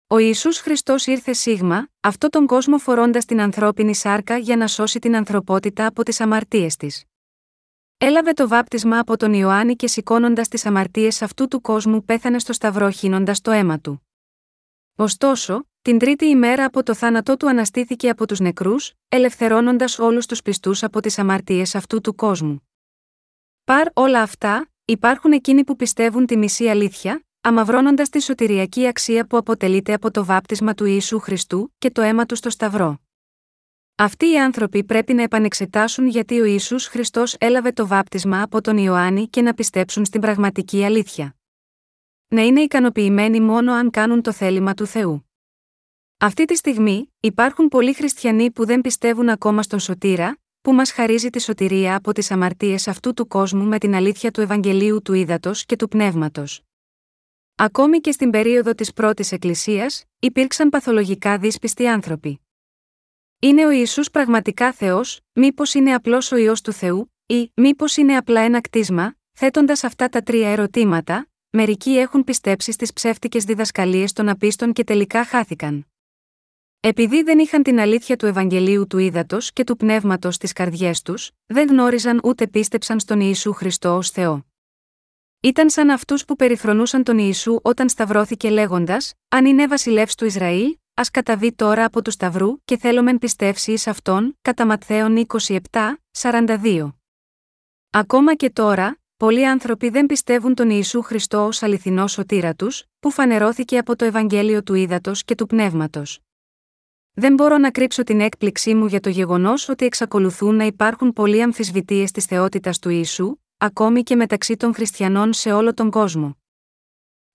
Ο 0.08 0.18
Ιησούς 0.18 0.60
Χριστός 0.60 1.06
ήρθε 1.06 1.34
σίγμα, 1.34 1.88
αυτό 2.00 2.30
τον 2.30 2.46
κόσμο 2.46 2.78
φορώντας 2.78 3.26
την 3.26 3.42
ανθρώπινη 3.42 3.96
σάρκα 3.96 4.38
για 4.38 4.58
να 4.58 4.68
σώσει 4.68 5.00
την 5.00 5.16
ανθρωπότητα 5.16 5.86
από 5.86 6.04
τις 6.04 6.22
αμαρτίες 6.22 6.76
της. 6.76 7.09
Έλαβε 8.02 8.34
το 8.34 8.48
βάπτισμα 8.48 9.00
από 9.00 9.18
τον 9.18 9.34
Ιωάννη 9.34 9.76
και 9.76 9.88
σηκώνοντας 9.88 10.48
τις 10.48 10.66
αμαρτίες 10.66 11.22
αυτού 11.22 11.48
του 11.48 11.62
κόσμου 11.62 12.06
πέθανε 12.06 12.40
στο 12.40 12.54
σταυρό 12.54 12.90
χύνοντας 12.90 13.42
το 13.42 13.52
αίμα 13.52 13.80
του. 13.80 14.08
Ωστόσο, 14.96 15.68
την 15.82 15.98
τρίτη 15.98 16.26
ημέρα 16.26 16.66
από 16.66 16.84
το 16.84 16.94
θάνατό 16.94 17.38
του 17.38 17.50
αναστήθηκε 17.50 18.10
από 18.10 18.28
τους 18.28 18.40
νεκρούς, 18.40 18.94
ελευθερώνοντας 19.10 20.00
όλους 20.00 20.26
τους 20.26 20.42
πιστούς 20.42 20.84
από 20.84 21.00
τις 21.02 21.20
αμαρτίες 21.20 21.76
αυτού 21.76 22.02
του 22.02 22.16
κόσμου. 22.16 22.70
Παρ 23.64 23.88
όλα 23.94 24.22
αυτά, 24.22 24.70
υπάρχουν 24.86 25.32
εκείνοι 25.32 25.64
που 25.64 25.76
πιστεύουν 25.76 26.26
τη 26.26 26.38
μισή 26.38 26.68
αλήθεια, 26.68 27.24
αμαυρώνοντας 27.42 28.10
τη 28.10 28.22
σωτηριακή 28.22 28.88
αξία 28.88 29.26
που 29.28 29.38
αποτελείται 29.38 29.94
από 29.94 30.12
το 30.12 30.26
βάπτισμα 30.26 30.74
του 30.74 30.86
Ιησού 30.86 31.20
Χριστού 31.20 31.74
και 31.78 31.92
το 31.92 32.02
αίμα 32.02 32.26
του 32.26 32.36
στο 32.36 32.50
Σταυρό. 32.50 33.00
Αυτοί 34.02 34.32
οι 34.32 34.40
άνθρωποι 34.40 34.84
πρέπει 34.84 35.14
να 35.14 35.24
επανεξετάσουν 35.24 36.08
γιατί 36.08 36.40
ο 36.40 36.46
Ιησούς 36.46 36.88
Χριστός 36.88 37.36
έλαβε 37.40 37.72
το 37.72 37.88
βάπτισμα 37.88 38.42
από 38.42 38.62
τον 38.62 38.78
Ιωάννη 38.78 39.28
και 39.28 39.42
να 39.42 39.54
πιστέψουν 39.54 40.06
στην 40.06 40.22
πραγματική 40.22 40.84
αλήθεια. 40.84 41.36
Να 42.28 42.42
είναι 42.42 42.62
ικανοποιημένοι 42.62 43.40
μόνο 43.40 43.74
αν 43.74 43.90
κάνουν 43.90 44.22
το 44.22 44.32
θέλημα 44.32 44.74
του 44.74 44.86
Θεού. 44.86 45.30
Αυτή 46.18 46.46
τη 46.46 46.56
στιγμή, 46.56 47.14
υπάρχουν 47.20 47.68
πολλοί 47.68 47.94
χριστιανοί 47.94 48.52
που 48.52 48.66
δεν 48.66 48.82
πιστεύουν 48.82 49.30
ακόμα 49.30 49.64
στον 49.64 49.80
Σωτήρα, 49.80 50.38
που 50.62 50.74
μας 50.74 50.92
χαρίζει 50.92 51.30
τη 51.30 51.42
σωτηρία 51.42 51.96
από 51.96 52.14
τις 52.14 52.32
αμαρτίες 52.32 52.88
αυτού 52.88 53.14
του 53.14 53.28
κόσμου 53.28 53.64
με 53.64 53.78
την 53.78 53.96
αλήθεια 53.96 54.32
του 54.32 54.42
Ευαγγελίου 54.42 55.02
του 55.02 55.14
Ήδατος 55.14 55.66
και 55.66 55.76
του 55.76 55.88
Πνεύματος. 55.88 56.62
Ακόμη 57.56 58.00
και 58.00 58.12
στην 58.12 58.30
περίοδο 58.30 58.74
της 58.74 58.94
πρώτης 58.94 59.32
Εκκλησίας, 59.32 60.04
υπήρξαν 60.20 60.70
παθολογικά 60.70 61.38
δύσπιστοι 61.38 61.88
άνθρωποι. 61.88 62.40
Είναι 63.42 63.66
ο 63.66 63.70
Ιησούς 63.70 64.10
πραγματικά 64.10 64.72
Θεός, 64.72 65.22
μήπως 65.34 65.74
είναι 65.74 65.94
απλός 65.94 66.32
ο 66.32 66.38
ιό 66.38 66.54
του 66.64 66.72
Θεού, 66.72 67.14
ή 67.26 67.52
μήπως 67.54 67.98
είναι 67.98 68.18
απλά 68.18 68.42
ένα 68.42 68.62
κτίσμα, 68.62 69.16
θέτοντας 69.32 69.84
αυτά 69.84 70.10
τα 70.10 70.22
τρία 70.22 70.50
ερωτήματα, 70.50 71.28
μερικοί 71.50 71.98
έχουν 71.98 72.24
πιστέψει 72.24 72.72
στις 72.72 72.94
ψεύτικες 72.94 73.44
διδασκαλίες 73.44 74.14
των 74.14 74.30
απίστων 74.30 74.74
και 74.74 74.84
τελικά 74.84 75.26
χάθηκαν. 75.26 75.88
Επειδή 76.80 77.24
δεν 77.24 77.40
είχαν 77.40 77.64
την 77.64 77.80
αλήθεια 77.80 78.16
του 78.16 78.26
Ευαγγελίου 78.26 78.88
του 78.88 78.98
Ήδατος 78.98 79.54
και 79.54 79.64
του 79.64 79.76
Πνεύματος 79.76 80.36
στις 80.36 80.54
καρδιές 80.54 81.02
τους, 81.02 81.32
δεν 81.46 81.68
γνώριζαν 81.68 82.20
ούτε 82.24 82.48
πίστεψαν 82.48 83.00
στον 83.00 83.20
Ιησού 83.20 83.54
Χριστό 83.54 83.96
ως 83.96 84.10
Θεό. 84.10 84.46
Ήταν 85.42 85.70
σαν 85.70 85.90
αυτούς 85.90 86.26
που 86.26 86.36
περιφρονούσαν 86.36 87.04
τον 87.04 87.18
Ιησού 87.18 87.60
όταν 87.62 87.90
σταυρώθηκε 87.90 88.50
λέγοντας: 88.50 89.14
Αν 89.30 89.46
είναι 89.46 89.68
βασιλεύς 89.68 90.16
του 90.16 90.26
Ισραήλ, 90.26 90.78
ας 91.00 91.12
καταβεί 91.12 91.54
τώρα 91.54 91.86
από 91.86 92.02
του 92.02 92.12
Σταυρού 92.12 92.64
και 92.66 92.78
θέλομεν 92.78 93.18
πιστεύσει 93.18 93.72
εις 93.72 93.88
αυτόν, 93.88 94.38
κατά 94.42 94.66
Ματθαίων 94.66 95.26
27, 95.28 95.58
42. 96.20 96.90
Ακόμα 97.90 98.36
και 98.36 98.50
τώρα, 98.50 99.00
πολλοί 99.18 99.48
άνθρωποι 99.48 99.90
δεν 99.90 100.06
πιστεύουν 100.06 100.56
τον 100.56 100.70
Ιησού 100.70 101.02
Χριστό 101.02 101.46
ως 101.46 101.64
αληθινός 101.64 102.12
σωτήρα 102.12 102.54
τους, 102.54 102.84
που 103.00 103.12
φανερώθηκε 103.12 103.78
από 103.78 103.96
το 103.96 104.06
Ευαγγέλιο 104.06 104.64
του 104.64 104.74
Ήδατος 104.74 105.24
και 105.24 105.36
του 105.36 105.46
Πνεύματος. 105.46 106.20
Δεν 107.12 107.34
μπορώ 107.34 107.58
να 107.58 107.72
κρύψω 107.72 108.04
την 108.04 108.20
έκπληξή 108.22 108.74
μου 108.74 108.86
για 108.86 109.00
το 109.00 109.10
γεγονός 109.10 109.70
ότι 109.70 109.86
εξακολουθούν 109.86 110.56
να 110.56 110.66
υπάρχουν 110.66 111.14
πολλοί 111.14 111.42
αμφισβητείε 111.42 112.04
της 112.04 112.26
θεότητας 112.26 112.80
του 112.80 112.90
Ιησού, 112.90 113.36
ακόμη 113.58 114.04
και 114.04 114.16
μεταξύ 114.16 114.58
των 114.58 114.74
χριστιανών 114.74 115.34
σε 115.34 115.52
όλο 115.52 115.74
τον 115.74 115.90
κόσμο. 115.90 116.39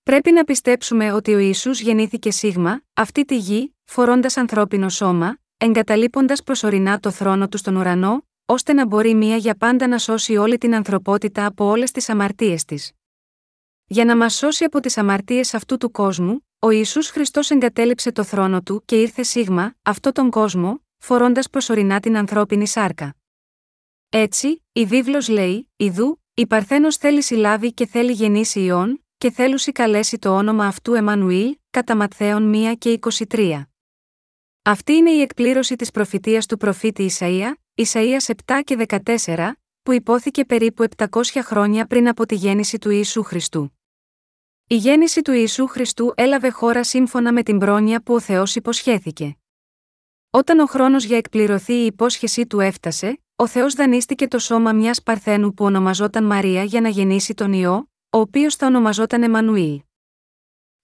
Πρέπει 0.05 0.33
να 0.33 0.45
πιστέψουμε 0.45 1.13
ότι 1.13 1.35
ο 1.35 1.39
Ιησούς 1.39 1.81
γεννήθηκε 1.81 2.31
σίγμα, 2.31 2.83
αυτή 2.95 3.25
τη 3.25 3.37
γη, 3.37 3.75
φορώντας 3.85 4.37
ανθρώπινο 4.37 4.89
σώμα, 4.89 5.39
εγκαταλείποντας 5.57 6.43
προσωρινά 6.43 7.01
το 7.01 7.11
θρόνο 7.11 7.49
του 7.49 7.57
στον 7.57 7.77
ουρανό, 7.77 8.27
ώστε 8.47 8.73
να 8.73 8.87
μπορεί 8.87 9.15
μία 9.15 9.37
για 9.37 9.55
πάντα 9.55 9.87
να 9.87 9.99
σώσει 9.99 10.37
όλη 10.37 10.59
την 10.59 10.75
ανθρωπότητα 10.75 11.47
από 11.47 11.65
όλες 11.65 11.91
τις 11.91 12.09
αμαρτίες 12.09 12.65
της. 12.65 12.93
Για 13.87 14.05
να 14.05 14.17
μας 14.17 14.35
σώσει 14.35 14.65
από 14.65 14.81
τις 14.81 14.99
αμαρτίες 14.99 15.55
αυτού 15.55 15.77
του 15.77 15.91
κόσμου, 15.91 16.47
ο 16.59 16.71
Ιησούς 16.71 17.09
Χριστός 17.11 17.51
εγκατέλειψε 17.51 18.13
το 18.13 18.25
θρόνο 18.25 18.63
του 18.63 18.83
και 18.85 19.01
ήρθε 19.01 19.23
σίγμα, 19.23 19.75
αυτό 19.83 20.13
τον 20.13 20.31
κόσμο, 20.31 20.83
φορώντας 20.99 21.51
προσωρινά 21.51 22.01
την 22.01 22.17
ανθρώπινη 22.17 22.67
σάρκα. 22.67 23.17
Έτσι, 24.09 24.65
η 24.73 24.85
βίβλος 24.85 25.29
λέει: 25.29 25.71
Ιδού, 25.77 26.23
η 26.35 26.47
Παρθένος 26.47 26.97
θέλει 26.97 27.23
συλλάβει 27.23 27.73
και 27.73 27.87
θέλει 27.87 28.13
γεννήσει 28.13 28.61
ιών, 28.61 29.04
και 29.25 29.31
θέλουσι 29.31 29.73
καλέσει 29.73 30.19
το 30.19 30.37
όνομα 30.37 30.67
αυτού 30.67 30.95
Εμμανουήλ, 30.95 31.57
κατά 31.71 31.97
Ματθαίων 31.97 32.53
1 32.55 32.75
και 32.79 32.99
23. 33.29 33.63
Αυτή 34.63 34.93
είναι 34.93 35.11
η 35.11 35.21
εκπλήρωση 35.21 35.77
της 35.77 35.91
προφητείας 35.91 36.47
του 36.47 36.57
προφήτη 36.57 37.11
Ισαΐα, 37.19 37.53
Ισαΐας 37.75 38.33
7 38.47 38.61
και 38.65 38.87
14, 39.25 39.53
που 39.83 39.93
υπόθηκε 39.93 40.45
περίπου 40.45 40.85
700 40.97 41.07
χρόνια 41.43 41.87
πριν 41.87 42.09
από 42.09 42.27
τη 42.27 42.35
γέννηση 42.35 42.79
του 42.79 42.91
Ιησού 42.91 43.23
Χριστού. 43.23 43.79
Η 44.67 44.77
γέννηση 44.77 45.23
του 45.23 45.33
Ιησού 45.33 45.67
Χριστού 45.67 46.13
έλαβε 46.17 46.51
χώρα 46.51 46.85
σύμφωνα 46.85 47.33
με 47.33 47.43
την 47.43 47.59
πρόνοια 47.59 48.03
που 48.03 48.15
ο 48.15 48.21
Θεός 48.21 48.55
υποσχέθηκε. 48.55 49.37
Όταν 50.31 50.59
ο 50.59 50.67
χρόνος 50.67 51.05
για 51.05 51.17
εκπληρωθεί 51.17 51.75
η 51.75 51.87
υπόσχεσή 51.87 52.47
του 52.47 52.61
έφτασε, 52.61 53.23
ο 53.37 53.47
Θεός 53.47 53.75
δανείστηκε 53.75 54.29
το 54.29 54.39
σώμα 54.39 54.73
μιας 54.73 55.03
Παρθένου 55.03 55.55
που 55.55 55.65
ονομαζόταν 55.65 56.25
Μαρία 56.25 56.65
για 56.65 56.81
να 56.81 56.89
γεννήσει 56.89 57.35
τον 57.35 57.53
ιό, 57.53 57.89
ο 58.15 58.19
οποίος 58.19 58.55
θα 58.57 58.67
ονομαζόταν 58.67 59.23
Εμμανουήλ. 59.23 59.81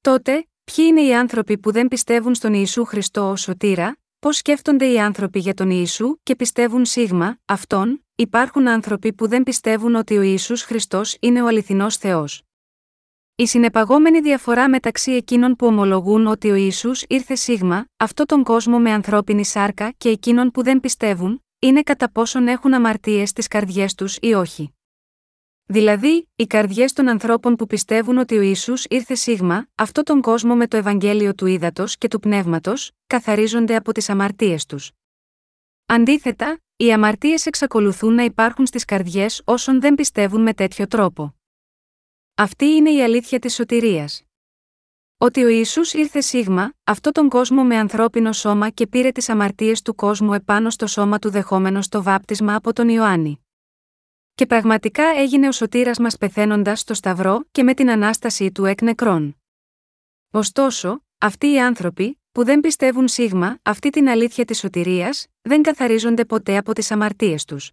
Τότε, 0.01 0.49
ποιοι 0.65 0.85
είναι 0.89 1.03
οι 1.03 1.15
άνθρωποι 1.15 1.59
που 1.59 1.73
δεν 1.73 1.89
πιστεύουν 1.89 2.35
στον 2.35 2.55
Ιησού 2.55 2.85
Χριστό 2.85 3.31
ως 3.31 3.41
σωτήρα, 3.41 3.99
πώς 4.19 4.37
σκέφτονται 4.37 4.87
οι 4.87 5.01
άνθρωποι 5.01 5.39
για 5.39 5.55
τον 5.55 5.71
Ιησού 5.71 6.17
και 6.23 6.37
πιστεύουν 6.37 6.85
σίγμα, 6.85 7.39
αυτόν, 7.45 8.05
υπάρχουν 8.15 8.69
άνθρωποι 8.69 9.13
που 9.13 9.29
δεν 9.29 9.43
πιστεύουν 9.43 9.95
ότι 9.95 10.19
ο 10.19 10.23
Ιησούς 10.23 10.63
Χριστός 10.63 11.17
είναι 11.21 11.43
ο 11.43 11.47
αληθινός 11.47 11.97
Θεός. 11.97 12.43
Η 13.35 13.47
συνεπαγόμενη 13.47 14.21
διαφορά 14.21 14.69
μεταξύ 14.69 15.13
εκείνων 15.13 15.57
που 15.57 15.67
ομολογούν 15.67 16.27
ότι 16.27 16.51
ο 16.51 16.55
Ισού 16.55 16.91
ήρθε 17.09 17.35
σίγμα, 17.35 17.85
αυτό 17.97 18.25
τον 18.25 18.45
κόσμο 18.45 18.79
με 18.79 18.93
ανθρώπινη 18.93 19.45
σάρκα 19.45 19.95
και 19.97 20.09
εκείνων 20.09 20.51
που 20.51 20.63
δεν 20.63 20.81
πιστεύουν, 20.81 21.45
είναι 21.59 21.83
κατά 21.83 22.11
πόσον 22.11 22.49
έχουν 22.49 22.75
αμαρτίες 22.75 23.29
στις 23.29 23.47
καρδιές 23.47 23.95
τους 23.95 24.19
ή 24.21 24.33
όχι. 24.35 24.75
Δηλαδή, 25.71 26.29
οι 26.37 26.47
καρδιές 26.47 26.93
των 26.93 27.09
ανθρώπων 27.09 27.57
που 27.57 27.67
πιστεύουν 27.67 28.19
ότι 28.19 28.37
ο 28.37 28.41
Ισού 28.41 28.75
ήρθε 28.89 29.15
σίγμα, 29.15 29.67
αυτό 29.75 30.03
τον 30.03 30.21
κόσμο 30.21 30.55
με 30.55 30.67
το 30.67 30.77
Ευαγγέλιο 30.77 31.35
του 31.35 31.47
ύδατο 31.47 31.85
και 31.99 32.09
του 32.09 32.21
πνεύματος, 32.21 32.91
καθαρίζονται 33.07 33.77
από 33.77 33.93
τις 33.93 34.09
αμαρτίες 34.09 34.67
τους. 34.67 34.91
Αντίθετα, 35.87 36.61
οι 36.77 36.93
αμαρτίες 36.93 37.47
εξακολουθούν 37.47 38.15
να 38.15 38.23
υπάρχουν 38.25 38.67
στις 38.67 38.85
καρδιές 38.85 39.43
όσων 39.45 39.81
δεν 39.81 39.95
πιστεύουν 39.95 40.43
με 40.43 40.55
τέτοιο 40.55 40.87
τρόπο. 40.87 41.35
Αυτή 42.35 42.65
είναι 42.65 42.91
η 42.91 43.03
αλήθεια 43.03 43.39
της 43.39 43.55
σωτηρίας. 43.55 44.23
Ότι 45.19 45.45
ο 45.45 45.49
Ισού 45.49 45.81
ήρθε 45.93 46.21
σίγμα, 46.21 46.73
αυτό 46.85 47.11
τον 47.11 47.29
κόσμο 47.29 47.65
με 47.65 47.77
ανθρώπινο 47.77 48.33
σώμα 48.33 48.71
και 48.71 48.87
πήρε 48.87 49.11
τις 49.11 49.29
αμαρτίες 49.29 49.83
του 49.83 49.95
κόσμου 49.95 50.35
επάνω 50.35 50.71
στο 50.71 50.87
σώμα 50.87 51.19
του 51.19 51.31
δεχόμενος 51.31 51.89
το 51.89 52.03
βάπτισμα 52.03 52.55
από 52.55 52.73
τον 52.73 52.89
Ιωάννη. 52.89 53.45
Και 54.35 54.47
πραγματικά 54.47 55.05
έγινε 55.05 55.49
ο 55.49 55.53
σωτήρας 55.53 55.99
μας 55.99 56.17
πεθαίνοντας 56.17 56.81
στο 56.81 56.95
Σταυρό 56.95 57.45
και 57.51 57.63
με 57.63 57.75
την 57.75 57.91
ανάστασή 57.91 58.53
του 58.53 58.65
εκ 58.65 58.83
νεκρών. 58.83 59.37
Ωστόσο, 60.31 61.05
αυτοί 61.19 61.53
οι 61.53 61.61
άνθρωποι, 61.61 62.21
που 62.33 62.45
δεν 62.45 62.61
πιστεύουν 62.61 63.09
σίγμα 63.09 63.59
αυτή 63.63 63.91
την 63.91 64.09
αλήθεια 64.09 64.45
της 64.45 64.59
σωτηρίας, 64.59 65.27
δεν 65.43 65.63
καθαρίζονται 65.63 66.25
ποτέ 66.25 66.57
από 66.57 66.73
τις 66.73 66.91
αμαρτίες 66.91 67.45
τους. 67.45 67.71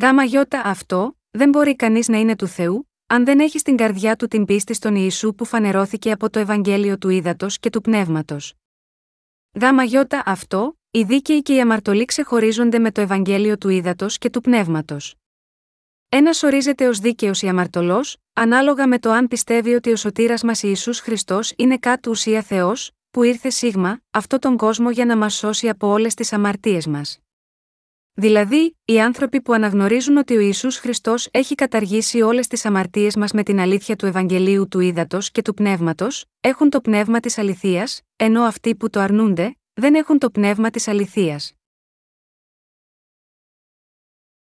Γάμα 0.00 0.24
γιώτα 0.24 0.62
αυτό, 0.64 1.16
δεν 1.30 1.48
μπορεί 1.48 1.76
κανείς 1.76 2.08
να 2.08 2.18
είναι 2.18 2.36
του 2.36 2.46
Θεού, 2.46 2.90
αν 3.06 3.24
δεν 3.24 3.40
έχει 3.40 3.58
στην 3.58 3.76
καρδιά 3.76 4.16
του 4.16 4.26
την 4.26 4.44
πίστη 4.44 4.74
στον 4.74 4.94
Ιησού 4.94 5.34
που 5.34 5.44
φανερώθηκε 5.44 6.10
από 6.10 6.30
το 6.30 6.38
Ευαγγέλιο 6.38 6.98
του 6.98 7.08
Ήδατος 7.08 7.58
και 7.58 7.70
του 7.70 7.80
Πνεύματος. 7.80 8.54
Γάμα 9.60 9.82
γιώτα 9.82 10.22
αυτό, 10.26 10.78
οι 10.90 11.02
δίκαιοι 11.02 11.42
και 11.42 11.54
οι 11.54 11.60
αμαρτωλοί 11.60 12.04
ξεχωρίζονται 12.04 12.78
με 12.78 12.92
το 12.92 13.00
Ευαγγέλιο 13.00 13.58
του 13.58 13.68
Ήδατος 13.68 14.18
και 14.18 14.30
του 14.30 14.40
Πνεύματος. 14.40 15.14
Ένας 16.10 16.42
ορίζεται 16.42 16.88
ως 16.88 16.98
δίκαιος 16.98 17.42
ή 17.42 17.48
αμαρτωλός, 17.48 18.16
ανάλογα 18.32 18.86
με 18.86 18.98
το 18.98 19.10
αν 19.10 19.28
πιστεύει 19.28 19.74
ότι 19.74 19.92
ο 19.92 19.96
σωτήρας 19.96 20.42
μας 20.42 20.62
Ιησούς 20.62 21.00
Χριστός 21.00 21.52
είναι 21.56 21.78
κάτω 21.78 22.10
ουσία 22.10 22.42
Θεός, 22.42 22.90
που 23.10 23.22
ήρθε 23.22 23.50
σίγμα, 23.50 24.00
αυτό 24.10 24.38
τον 24.38 24.56
κόσμο 24.56 24.90
για 24.90 25.04
να 25.04 25.16
μας 25.16 25.34
σώσει 25.34 25.68
από 25.68 25.86
όλες 25.88 26.14
τις 26.14 26.32
αμαρτίες 26.32 26.86
μας. 26.86 27.18
Δηλαδή, 28.12 28.76
οι 28.84 29.00
άνθρωποι 29.00 29.40
που 29.40 29.52
αναγνωρίζουν 29.52 30.16
ότι 30.16 30.36
ο 30.36 30.40
Ιησούς 30.40 30.76
Χριστός 30.76 31.28
έχει 31.30 31.54
καταργήσει 31.54 32.20
όλες 32.20 32.46
τις 32.46 32.64
αμαρτίες 32.64 33.16
μας 33.16 33.32
με 33.32 33.42
την 33.42 33.60
αλήθεια 33.60 33.96
του 33.96 34.06
Ευαγγελίου 34.06 34.68
του 34.68 34.80
Ήδατος 34.80 35.30
και 35.30 35.42
του 35.42 35.54
Πνεύματος, 35.54 36.24
έχουν 36.40 36.70
το 36.70 36.80
πνεύμα 36.80 37.20
της 37.20 37.38
αληθείας, 37.38 38.00
ενώ 38.16 38.42
αυτοί 38.42 38.76
που 38.76 38.90
το 38.90 39.00
αρνούνται, 39.00 39.56
δεν 39.74 39.94
έχουν 39.94 40.18
το 40.18 40.30
πνεύμα 40.30 40.70
της 40.70 40.88
αληθείας. 40.88 41.52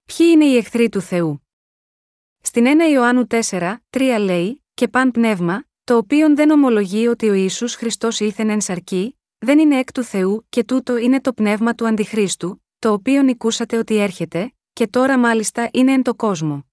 Ποιοι 0.06 0.28
είναι 0.32 0.46
οι 0.46 0.58
εχθροί 0.58 0.90
του 0.90 1.02
Θεού; 1.02 1.49
Στην 2.50 2.66
1 2.66 2.92
Ιωάννου 2.92 3.28
4, 3.50 3.76
3 3.90 4.18
λέει: 4.20 4.64
Και 4.74 4.88
παν 4.88 5.12
πνεύμα, 5.12 5.64
το 5.84 5.98
οποίο 5.98 6.36
δεν 6.36 6.50
ομολογεί 6.50 7.08
ότι 7.08 7.30
ο 7.30 7.34
Ιησούς 7.34 7.76
Χριστός 7.76 8.20
ήθεν 8.20 8.50
εν 8.50 8.62
σαρκή, 8.62 9.20
δεν 9.38 9.60
είναι 9.60 9.78
εκ 9.78 9.92
του 9.92 10.04
Θεού 10.04 10.46
και 10.50 10.64
τούτο 10.64 10.98
είναι 10.98 11.22
το 11.22 11.34
πνεύμα 11.34 11.74
του 11.76 11.88
Αντιχρίστου, 11.88 12.64
το 12.80 12.92
οποίο 12.92 13.22
νικούσατε 13.22 13.78
ότι 13.78 13.98
έρχεται, 13.98 14.54
και 14.74 14.88
τώρα 14.88 15.20
μάλιστα 15.20 15.70
είναι 15.74 15.92
εν 15.92 16.04
το 16.04 16.16
κόσμο. 16.16 16.66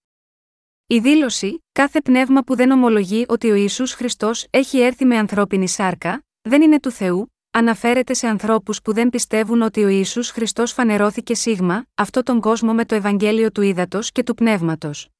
Η 0.86 0.98
δήλωση, 0.98 1.64
κάθε 1.72 2.00
πνεύμα 2.00 2.42
που 2.42 2.56
δεν 2.56 2.70
ομολογεί 2.70 3.24
ότι 3.28 3.50
ο 3.50 3.54
Ιησούς 3.54 3.92
Χριστός 3.92 4.46
έχει 4.50 4.78
έρθει 4.78 5.04
με 5.04 5.16
ανθρώπινη 5.16 5.68
σάρκα, 5.68 6.24
δεν 6.42 6.62
είναι 6.62 6.80
του 6.80 6.90
Θεού, 6.90 7.32
αναφέρεται 7.50 8.14
σε 8.14 8.26
ανθρώπους 8.26 8.82
που 8.82 8.92
δεν 8.92 9.10
πιστεύουν 9.10 9.62
ότι 9.62 9.84
ο 9.84 9.88
Ιησούς 9.88 10.30
Χριστός 10.30 10.72
φανερώθηκε 10.72 11.34
σίγμα, 11.34 11.86
αυτό 11.94 12.22
τον 12.22 12.40
κόσμο 12.40 12.72
με 12.72 12.84
το 12.84 12.94
Ευαγγέλιο 12.94 13.52
του 13.52 13.62
Ήδατος 13.62 14.12
και 14.12 14.22
του 14.22 14.34
Πνεύματος. 14.34 15.10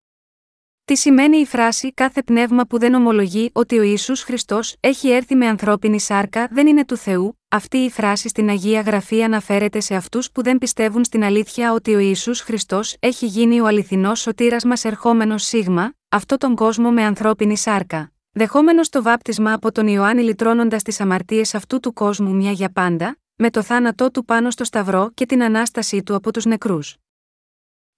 Τι 0.87 0.97
σημαίνει 0.97 1.37
η 1.37 1.47
φράση 1.47 1.93
Κάθε 1.93 2.23
πνεύμα 2.23 2.65
που 2.67 2.79
δεν 2.79 2.95
ομολογεί 2.95 3.51
ότι 3.53 3.79
ο 3.79 3.83
Ιησούς 3.83 4.23
Χριστός 4.23 4.77
έχει 4.81 5.09
έρθει 5.11 5.35
με 5.35 5.47
ανθρώπινη 5.47 6.01
σάρκα 6.01 6.49
δεν 6.51 6.67
είναι 6.67 6.85
του 6.85 6.97
Θεού, 6.97 7.41
αυτή 7.49 7.77
η 7.77 7.91
φράση 7.91 8.29
στην 8.29 8.49
Αγία 8.49 8.81
Γραφή 8.81 9.23
αναφέρεται 9.23 9.81
σε 9.81 9.95
αυτούς 9.95 10.31
που 10.31 10.43
δεν 10.43 10.59
πιστεύουν 10.59 11.05
στην 11.05 11.25
αλήθεια 11.25 11.73
ότι 11.73 11.95
ο 11.95 11.99
Ιησούς 11.99 12.41
Χριστός 12.41 12.97
έχει 13.01 13.27
γίνει 13.27 13.61
ο 13.61 13.67
αληθινός 13.67 14.21
σωτήρας 14.21 14.65
μας 14.65 14.85
ερχόμενος 14.85 15.43
σίγμα, 15.43 15.95
αυτό 16.09 16.37
τον 16.37 16.55
κόσμο 16.55 16.91
με 16.91 17.03
ανθρώπινη 17.03 17.57
σάρκα. 17.57 18.13
Δεχόμενος 18.33 18.89
το 18.89 19.03
βάπτισμα 19.03 19.53
από 19.53 19.73
τον 19.73 19.87
Ιωάννη 19.87 20.23
λυτρώνοντας 20.23 20.83
τις 20.83 21.01
αμαρτίες 21.01 21.55
αυτού 21.55 21.81
του 21.81 21.93
κόσμου 21.93 22.35
μια 22.35 22.51
για 22.51 22.71
πάντα, 22.73 23.19
με 23.37 23.51
το 23.51 23.63
θάνατό 23.63 24.11
του 24.11 24.25
πάνω 24.25 24.51
στο 24.51 24.65
Σταυρό 24.65 25.11
και 25.15 25.27
την 25.27 25.43
ανάστασή 25.43 26.03
του 26.03 26.15
από 26.15 26.33
τους 26.33 26.45
νεκρούς. 26.45 26.97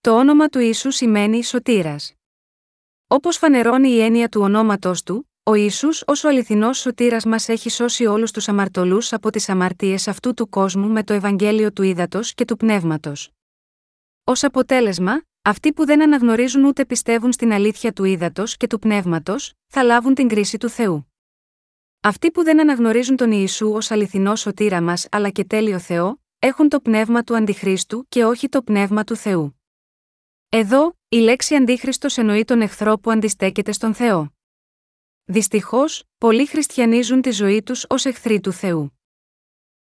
Το 0.01 0.19
όνομα 0.19 0.49
του 0.49 0.59
Ιησού 0.59 0.91
σημαίνει 0.91 1.45
σωτήρας. 1.45 2.18
Όπως 3.11 3.37
φανερώνει 3.37 3.89
η 3.89 4.01
έννοια 4.01 4.29
του 4.29 4.41
ονόματό 4.41 4.93
του, 5.05 5.31
ο 5.43 5.55
Ισού 5.55 5.89
ως 6.07 6.25
ο 6.25 6.29
αληθινός 6.29 6.79
σωτήρας 6.79 7.25
μας 7.25 7.49
έχει 7.49 7.71
σώσει 7.71 8.07
όλους 8.07 8.31
τους 8.31 8.49
αμαρτωλούς 8.49 9.13
από 9.13 9.31
τις 9.31 9.49
αμαρτίες 9.49 10.09
αυτού 10.09 10.35
του 10.35 10.49
κόσμου 10.49 10.89
με 10.89 11.03
το 11.03 11.13
Ευαγγέλιο 11.13 11.73
του 11.73 11.83
Ήδατος 11.83 12.35
και 12.35 12.45
του 12.45 12.57
Πνεύματος. 12.57 13.31
Ω 14.25 14.33
αποτέλεσμα, 14.41 15.23
αυτοί 15.43 15.73
που 15.73 15.85
δεν 15.85 16.03
αναγνωρίζουν 16.03 16.65
ούτε 16.65 16.85
πιστεύουν 16.85 17.33
στην 17.33 17.53
αλήθεια 17.53 17.93
του 17.93 18.05
ύδατο 18.05 18.45
και 18.57 18.67
του 18.67 18.79
πνεύματος, 18.79 19.53
θα 19.67 19.83
λάβουν 19.83 20.15
την 20.15 20.29
κρίση 20.29 20.59
του 20.59 20.69
Θεού. 20.69 21.13
Αυτοί 22.01 22.31
που 22.31 22.43
δεν 22.43 22.61
αναγνωρίζουν 22.61 23.17
τον 23.17 23.31
Ιησού 23.33 23.73
ως 23.73 23.91
αληθινό 23.91 24.37
σωτήρα 24.37 24.83
μας 24.83 25.07
αλλά 25.11 25.31
και 25.31 25.45
τέλειο 25.45 25.79
Θεό, 25.79 26.23
έχουν 26.39 26.69
το 26.69 26.81
πνεύμα 26.81 27.23
του 27.23 27.37
Αντιχρίστου 27.37 28.07
και 28.09 28.25
όχι 28.25 28.49
το 28.49 28.63
πνεύμα 28.63 29.05
του 29.05 29.17
Θεού. 29.17 29.61
Εδώ, 30.49 30.98
η 31.11 31.17
λέξη 31.17 31.55
Αντίχριστος 31.55 32.17
εννοεί 32.17 32.45
τον 32.45 32.61
εχθρό 32.61 32.99
που 32.99 33.11
αντιστέκεται 33.11 33.73
στον 33.73 33.95
Θεό. 33.95 34.33
Δυστυχώς, 35.25 36.05
πολλοί 36.19 36.47
χριστιανίζουν 36.47 37.21
τη 37.21 37.31
ζωή 37.31 37.63
τους 37.63 37.85
ως 37.89 38.05
εχθροί 38.05 38.41
του 38.41 38.53
Θεού. 38.53 38.99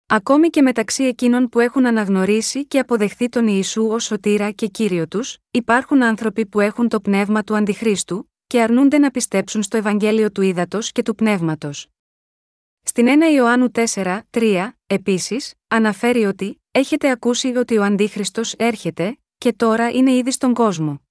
Ακόμη 0.07 0.49
και 0.49 0.63
μεταξύ 0.63 1.05
εκείνων 1.05 1.49
που 1.49 1.61
έχουν 1.61 1.87
αναγνωρίσει 1.87 2.67
και 2.67 2.79
αποδεχθεί 2.79 3.29
τον 3.29 3.47
Ιησού 3.47 3.87
ως 3.87 4.05
σωτήρα 4.05 4.51
και 4.51 4.67
κύριο 4.67 5.09
τους, 5.09 5.39
υπάρχουν 5.51 6.03
άνθρωποι 6.03 6.47
που 6.47 6.61
έχουν 6.61 6.89
το 6.89 7.01
πνεύμα 7.01 7.43
του 7.43 7.57
Αντιχρίστου 7.57 8.33
και 8.47 8.63
αρνούνται 8.63 8.99
να 8.99 9.11
πιστέψουν 9.11 9.63
στο 9.63 9.77
Ευαγγέλιο 9.77 10.31
του 10.31 10.43
Ήδατος 10.43 10.93
και 10.93 11.03
του 11.03 11.15
Πνεύματος. 11.15 11.89
Στην 12.83 13.07
1 13.09 13.35
Ιωάννου 13.35 13.71
4, 13.95 14.21
3, 14.31 14.69
επίσης, 14.87 15.55
αναφέρει 15.69 16.25
ότι 16.25 16.63
έχετε 16.71 17.11
ακούσει 17.11 17.57
ότι 17.57 17.79
ο 17.79 17.85
Αντίχριστος 17.85 18.53
έρχεται, 18.53 19.19
και 19.39 19.53
τώρα 19.53 19.91
είναι 19.91 20.13
ήδη 20.13 20.31
στον 20.31 20.55
κόσμο. 20.55 21.03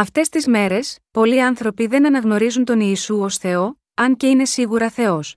Αυτές 0.00 0.28
τις 0.28 0.46
μέρες, 0.46 0.98
πολλοί 1.10 1.42
άνθρωποι 1.42 1.86
δεν 1.86 2.06
αναγνωρίζουν 2.06 2.64
τον 2.64 2.80
Ιησού 2.80 3.20
ως 3.20 3.36
Θεό, 3.36 3.80
αν 3.94 4.16
και 4.16 4.26
είναι 4.26 4.44
σίγουρα 4.44 4.90
Θεός. 4.90 5.36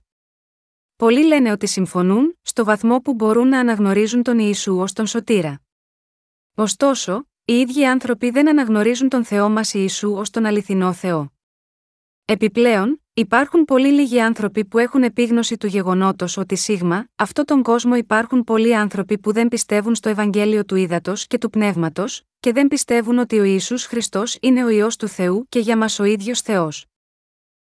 Πολλοί 0.96 1.24
λένε 1.26 1.52
ότι 1.52 1.66
συμφωνούν, 1.66 2.38
στο 2.42 2.64
βαθμό 2.64 2.98
που 2.98 3.14
μπορούν 3.14 3.48
να 3.48 3.58
αναγνωρίζουν 3.58 4.22
τον 4.22 4.38
Ιησού 4.38 4.78
ως 4.78 4.92
τον 4.92 5.06
Σωτήρα. 5.06 5.60
Ωστόσο, 6.54 7.28
οι 7.44 7.52
ίδιοι 7.52 7.86
άνθρωποι 7.86 8.30
δεν 8.30 8.48
αναγνωρίζουν 8.48 9.08
τον 9.08 9.24
Θεό 9.24 9.48
μας 9.48 9.74
Ιησού 9.74 10.12
ως 10.12 10.30
τον 10.30 10.44
αληθινό 10.44 10.92
Θεό. 10.92 11.32
Επιπλέον, 12.24 13.03
υπάρχουν 13.16 13.64
πολύ 13.64 13.88
λίγοι 13.88 14.20
άνθρωποι 14.20 14.64
που 14.64 14.78
έχουν 14.78 15.02
επίγνωση 15.02 15.56
του 15.56 15.66
γεγονότος 15.66 16.36
ότι 16.36 16.56
σίγμα, 16.56 17.06
αυτό 17.16 17.44
τον 17.44 17.62
κόσμο 17.62 17.94
υπάρχουν 17.94 18.44
πολλοί 18.44 18.76
άνθρωποι 18.76 19.18
που 19.18 19.32
δεν 19.32 19.48
πιστεύουν 19.48 19.94
στο 19.94 20.08
Ευαγγέλιο 20.08 20.64
του 20.64 20.76
Ήδατος 20.76 21.26
και 21.26 21.38
του 21.38 21.50
Πνεύματος, 21.50 22.22
και 22.40 22.52
δεν 22.52 22.68
πιστεύουν 22.68 23.18
ότι 23.18 23.38
ο 23.38 23.42
Ιησούς 23.44 23.84
Χριστός 23.84 24.38
είναι 24.40 24.64
ο 24.64 24.68
ιό 24.68 24.88
του 24.98 25.08
Θεού 25.08 25.46
και 25.48 25.58
για 25.58 25.76
μας 25.76 25.98
ο 25.98 26.04
ίδιος 26.04 26.40
Θεός. 26.40 26.86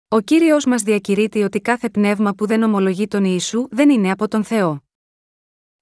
Ο 0.08 0.20
κύριος 0.20 0.64
μας 0.64 0.82
διακηρύττει 0.82 1.42
ότι 1.42 1.60
κάθε 1.60 1.90
πνεύμα 1.90 2.34
που 2.34 2.46
δεν 2.46 2.62
ομολογεί 2.62 3.06
τον 3.06 3.24
Ιησού 3.24 3.68
δεν 3.70 3.90
είναι 3.90 4.10
από 4.10 4.28
τον 4.28 4.44
Θεό. 4.44 4.83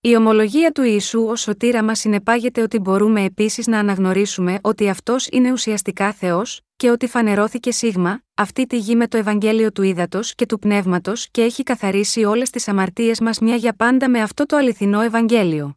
Η 0.04 0.16
ομολογία 0.16 0.72
του 0.72 0.82
Ιησού 0.82 1.24
ως 1.24 1.40
σωτήρα 1.40 1.84
μας 1.84 1.98
συνεπάγεται 1.98 2.62
ότι 2.62 2.78
μπορούμε 2.78 3.24
επίσης 3.24 3.66
να 3.66 3.78
αναγνωρίσουμε 3.78 4.58
ότι 4.62 4.88
αυτός 4.88 5.28
είναι 5.30 5.52
ουσιαστικά 5.52 6.12
Θεός, 6.12 6.60
και 6.76 6.90
ότι 6.90 7.06
φανερώθηκε 7.06 7.72
σίγμα, 7.72 8.22
αυτή 8.34 8.66
τη 8.66 8.78
γη 8.78 8.96
με 8.96 9.08
το 9.08 9.16
Ευαγγέλιο 9.16 9.72
του 9.72 9.82
Ήδατος 9.82 10.34
και 10.34 10.46
του 10.46 10.58
Πνεύματος 10.58 11.28
και 11.30 11.42
έχει 11.42 11.62
καθαρίσει 11.62 12.24
όλες 12.24 12.50
τις 12.50 12.68
αμαρτίες 12.68 13.20
μας 13.20 13.38
μια 13.38 13.56
για 13.56 13.74
πάντα 13.74 14.10
με 14.10 14.20
αυτό 14.20 14.46
το 14.46 14.56
αληθινό 14.56 15.00
Ευαγγέλιο. 15.00 15.76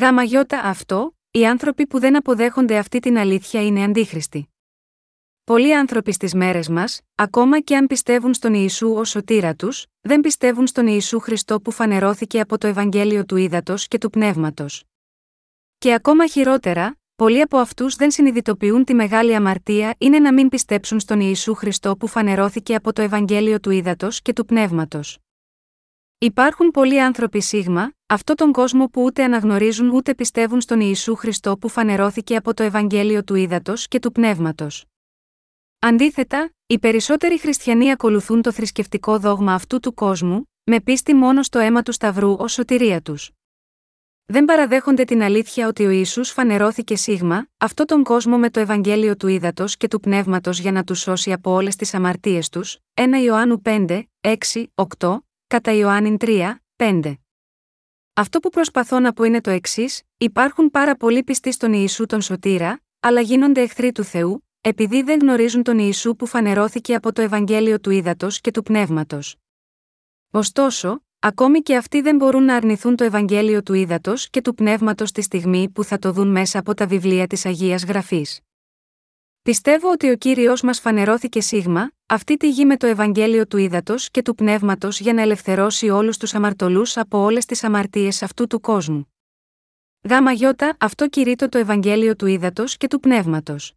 Γάμα 0.00 0.22
αυτό, 0.62 1.16
οι 1.30 1.46
άνθρωποι 1.46 1.86
που 1.86 1.98
δεν 1.98 2.16
αποδέχονται 2.16 2.76
αυτή 2.78 2.98
την 2.98 3.18
αλήθεια 3.18 3.66
είναι 3.66 3.84
αντίχριστοι. 3.84 4.51
Πολλοί 5.44 5.76
άνθρωποι 5.76 6.12
στις 6.12 6.34
μέρες 6.34 6.68
μας, 6.68 7.00
ακόμα 7.14 7.60
και 7.60 7.76
αν 7.76 7.86
πιστεύουν 7.86 8.34
στον 8.34 8.54
Ιησού 8.54 8.92
ως 8.92 9.08
σωτήρα 9.08 9.54
τους, 9.54 9.86
δεν 10.00 10.20
πιστεύουν 10.20 10.66
στον 10.66 10.86
Ιησού 10.86 11.18
Χριστό 11.20 11.60
που 11.60 11.70
φανερώθηκε 11.70 12.40
από 12.40 12.58
το 12.58 12.66
Ευαγγέλιο 12.66 13.24
του 13.24 13.36
Ήδατος 13.36 13.88
και 13.88 13.98
του 13.98 14.10
Πνεύματος. 14.10 14.84
Και 15.78 15.94
ακόμα 15.94 16.26
χειρότερα, 16.26 16.98
πολλοί 17.16 17.40
από 17.40 17.56
αυτούς 17.56 17.96
δεν 17.96 18.10
συνειδητοποιούν 18.10 18.84
τη 18.84 18.94
μεγάλη 18.94 19.34
αμαρτία 19.34 19.94
είναι 19.98 20.18
να 20.18 20.32
μην 20.32 20.48
πιστέψουν 20.48 21.00
στον 21.00 21.20
Ιησού 21.20 21.54
Χριστό 21.54 21.96
που 21.96 22.06
φανερώθηκε 22.06 22.74
από 22.74 22.92
το 22.92 23.02
Ευαγγέλιο 23.02 23.60
του 23.60 23.70
Ήδατος 23.70 24.22
και 24.22 24.32
του 24.32 24.44
Πνεύματος. 24.44 25.18
Υπάρχουν 26.18 26.70
πολλοί 26.70 27.02
άνθρωποι 27.02 27.40
σίγμα, 27.40 27.92
αυτό 28.06 28.34
τον 28.34 28.52
κόσμο 28.52 28.86
που 28.86 29.02
ούτε 29.02 29.24
αναγνωρίζουν 29.24 29.90
ούτε 29.90 30.14
πιστεύουν 30.14 30.60
στον 30.60 30.80
Ιησού 30.80 31.14
Χριστό 31.14 31.58
που 31.58 31.68
φανερώθηκε 31.68 32.36
από 32.36 32.54
το 32.54 32.62
Ευαγγέλιο 32.62 33.24
του 33.24 33.34
Ήδατος 33.34 33.88
και 33.88 33.98
του 33.98 34.12
Πνεύματος. 34.12 34.84
Αντίθετα, 35.84 36.52
οι 36.66 36.78
περισσότεροι 36.78 37.38
χριστιανοί 37.38 37.90
ακολουθούν 37.90 38.42
το 38.42 38.52
θρησκευτικό 38.52 39.18
δόγμα 39.18 39.54
αυτού 39.54 39.80
του 39.80 39.94
κόσμου, 39.94 40.50
με 40.64 40.80
πίστη 40.80 41.14
μόνο 41.14 41.42
στο 41.42 41.58
αίμα 41.58 41.82
του 41.82 41.92
Σταυρού 41.92 42.36
ως 42.38 42.52
σωτηρία 42.52 43.02
τους. 43.02 43.30
Δεν 44.24 44.44
παραδέχονται 44.44 45.04
την 45.04 45.22
αλήθεια 45.22 45.68
ότι 45.68 45.86
ο 45.86 45.90
Ιησούς 45.90 46.30
φανερώθηκε 46.30 46.96
σίγμα, 46.96 47.46
αυτό 47.56 47.84
τον 47.84 48.02
κόσμο 48.02 48.38
με 48.38 48.50
το 48.50 48.60
Ευαγγέλιο 48.60 49.16
του 49.16 49.26
Ήδατος 49.26 49.76
και 49.76 49.88
του 49.88 50.00
Πνεύματος 50.00 50.58
για 50.58 50.72
να 50.72 50.84
τους 50.84 51.00
σώσει 51.00 51.32
από 51.32 51.50
όλες 51.50 51.76
τις 51.76 51.94
αμαρτίες 51.94 52.48
τους, 52.48 52.78
1 52.94 53.22
Ιωάννου 53.24 53.62
5, 53.64 54.02
6, 54.20 54.34
8, 54.98 55.18
κατά 55.46 55.72
Ιωάννη 55.72 56.16
3, 56.20 56.54
5. 56.76 57.14
Αυτό 58.12 58.40
που 58.40 58.48
προσπαθώ 58.48 59.00
να 59.00 59.12
πω 59.12 59.24
είναι 59.24 59.40
το 59.40 59.50
εξής: 59.50 60.02
υπάρχουν 60.16 60.70
πάρα 60.70 60.96
πολλοί 60.96 61.22
πιστοί 61.22 61.52
στον 61.52 61.72
Ιησού 61.72 62.06
τον 62.06 62.20
Σωτήρα, 62.20 62.80
αλλά 63.00 63.20
γίνονται 63.20 63.60
εχθροί 63.60 63.92
του 63.92 64.04
Θεού, 64.04 64.44
επειδή 64.64 65.02
δεν 65.02 65.18
γνωρίζουν 65.20 65.62
τον 65.62 65.78
Ιησού 65.78 66.16
που 66.16 66.26
φανερώθηκε 66.26 66.94
από 66.94 67.12
το 67.12 67.22
Ευαγγέλιο 67.22 67.80
του 67.80 67.90
Ήδατος 67.90 68.40
και 68.40 68.50
του 68.50 68.62
Πνεύματος. 68.62 69.36
Ωστόσο, 70.30 71.02
ακόμη 71.18 71.60
και 71.60 71.76
αυτοί 71.76 72.00
δεν 72.00 72.16
μπορούν 72.16 72.44
να 72.44 72.54
αρνηθούν 72.56 72.96
το 72.96 73.04
Ευαγγέλιο 73.04 73.62
του 73.62 73.74
Ήδατος 73.74 74.30
και 74.30 74.40
του 74.40 74.54
Πνεύματος 74.54 75.12
τη 75.12 75.22
στιγμή 75.22 75.70
που 75.70 75.84
θα 75.84 75.98
το 75.98 76.12
δουν 76.12 76.28
μέσα 76.28 76.58
από 76.58 76.74
τα 76.74 76.86
βιβλία 76.86 77.26
της 77.26 77.46
Αγίας 77.46 77.84
Γραφής. 77.84 78.40
Πιστεύω 79.42 79.90
ότι 79.90 80.10
ο 80.10 80.16
κύριος 80.16 80.62
μας 80.62 80.80
φανερώθηκε 80.80 81.40
σίγμα, 81.40 81.92
αυτή 82.06 82.36
τη 82.36 82.50
γη 82.50 82.64
με 82.64 82.76
το 82.76 82.86
Ευαγγέλιο 82.86 83.46
του 83.46 83.56
Ήδατος 83.56 84.10
και 84.10 84.22
του 84.22 84.34
Πνεύματος 84.34 85.00
για 85.00 85.12
να 85.12 85.22
ελευθερώσει 85.22 85.88
όλους 85.88 86.16
τους 86.16 86.34
αμαρτωλούς 86.34 86.96
από 86.96 87.18
όλες 87.18 87.44
τις 87.44 87.64
αμαρτίες 87.64 88.22
αυτού 88.22 88.46
του 88.46 88.60
κόσμου. 88.60 89.12
Γάμα 90.08 90.30
αυτό 90.78 91.08
κηρύττω 91.08 91.48
το 91.48 91.58
Ευαγγέλιο 91.58 92.16
του 92.16 92.26
Ήδατος 92.26 92.76
και 92.76 92.88
του 92.88 93.00
Πνεύματος. 93.00 93.74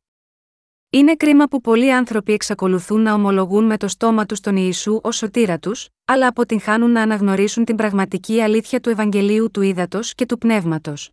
Είναι 0.90 1.16
κρίμα 1.16 1.46
που 1.48 1.62
πολλοί 1.62 1.94
άνθρωποι 1.94 2.34
εξακολουθούν 2.34 3.02
να 3.02 3.14
ομολογούν 3.14 3.66
με 3.66 3.78
το 3.78 3.88
στόμα 3.88 4.26
τους 4.26 4.40
τον 4.40 4.56
Ιησού 4.56 5.00
ως 5.04 5.16
σωτήρα 5.18 5.60
τους, 5.60 5.90
αλλά 6.06 6.28
αποτυγχάνουν 6.28 6.92
να 6.92 7.02
αναγνωρίσουν 7.02 7.66
την 7.66 7.76
πραγματική 7.76 8.42
αλήθεια 8.42 8.80
του 8.80 8.90
Ευαγγελίου 8.90 9.52
του 9.52 9.62
Ήδατος 9.62 10.16
και 10.16 10.26
του 10.26 10.38
Πνεύματος. 10.38 11.12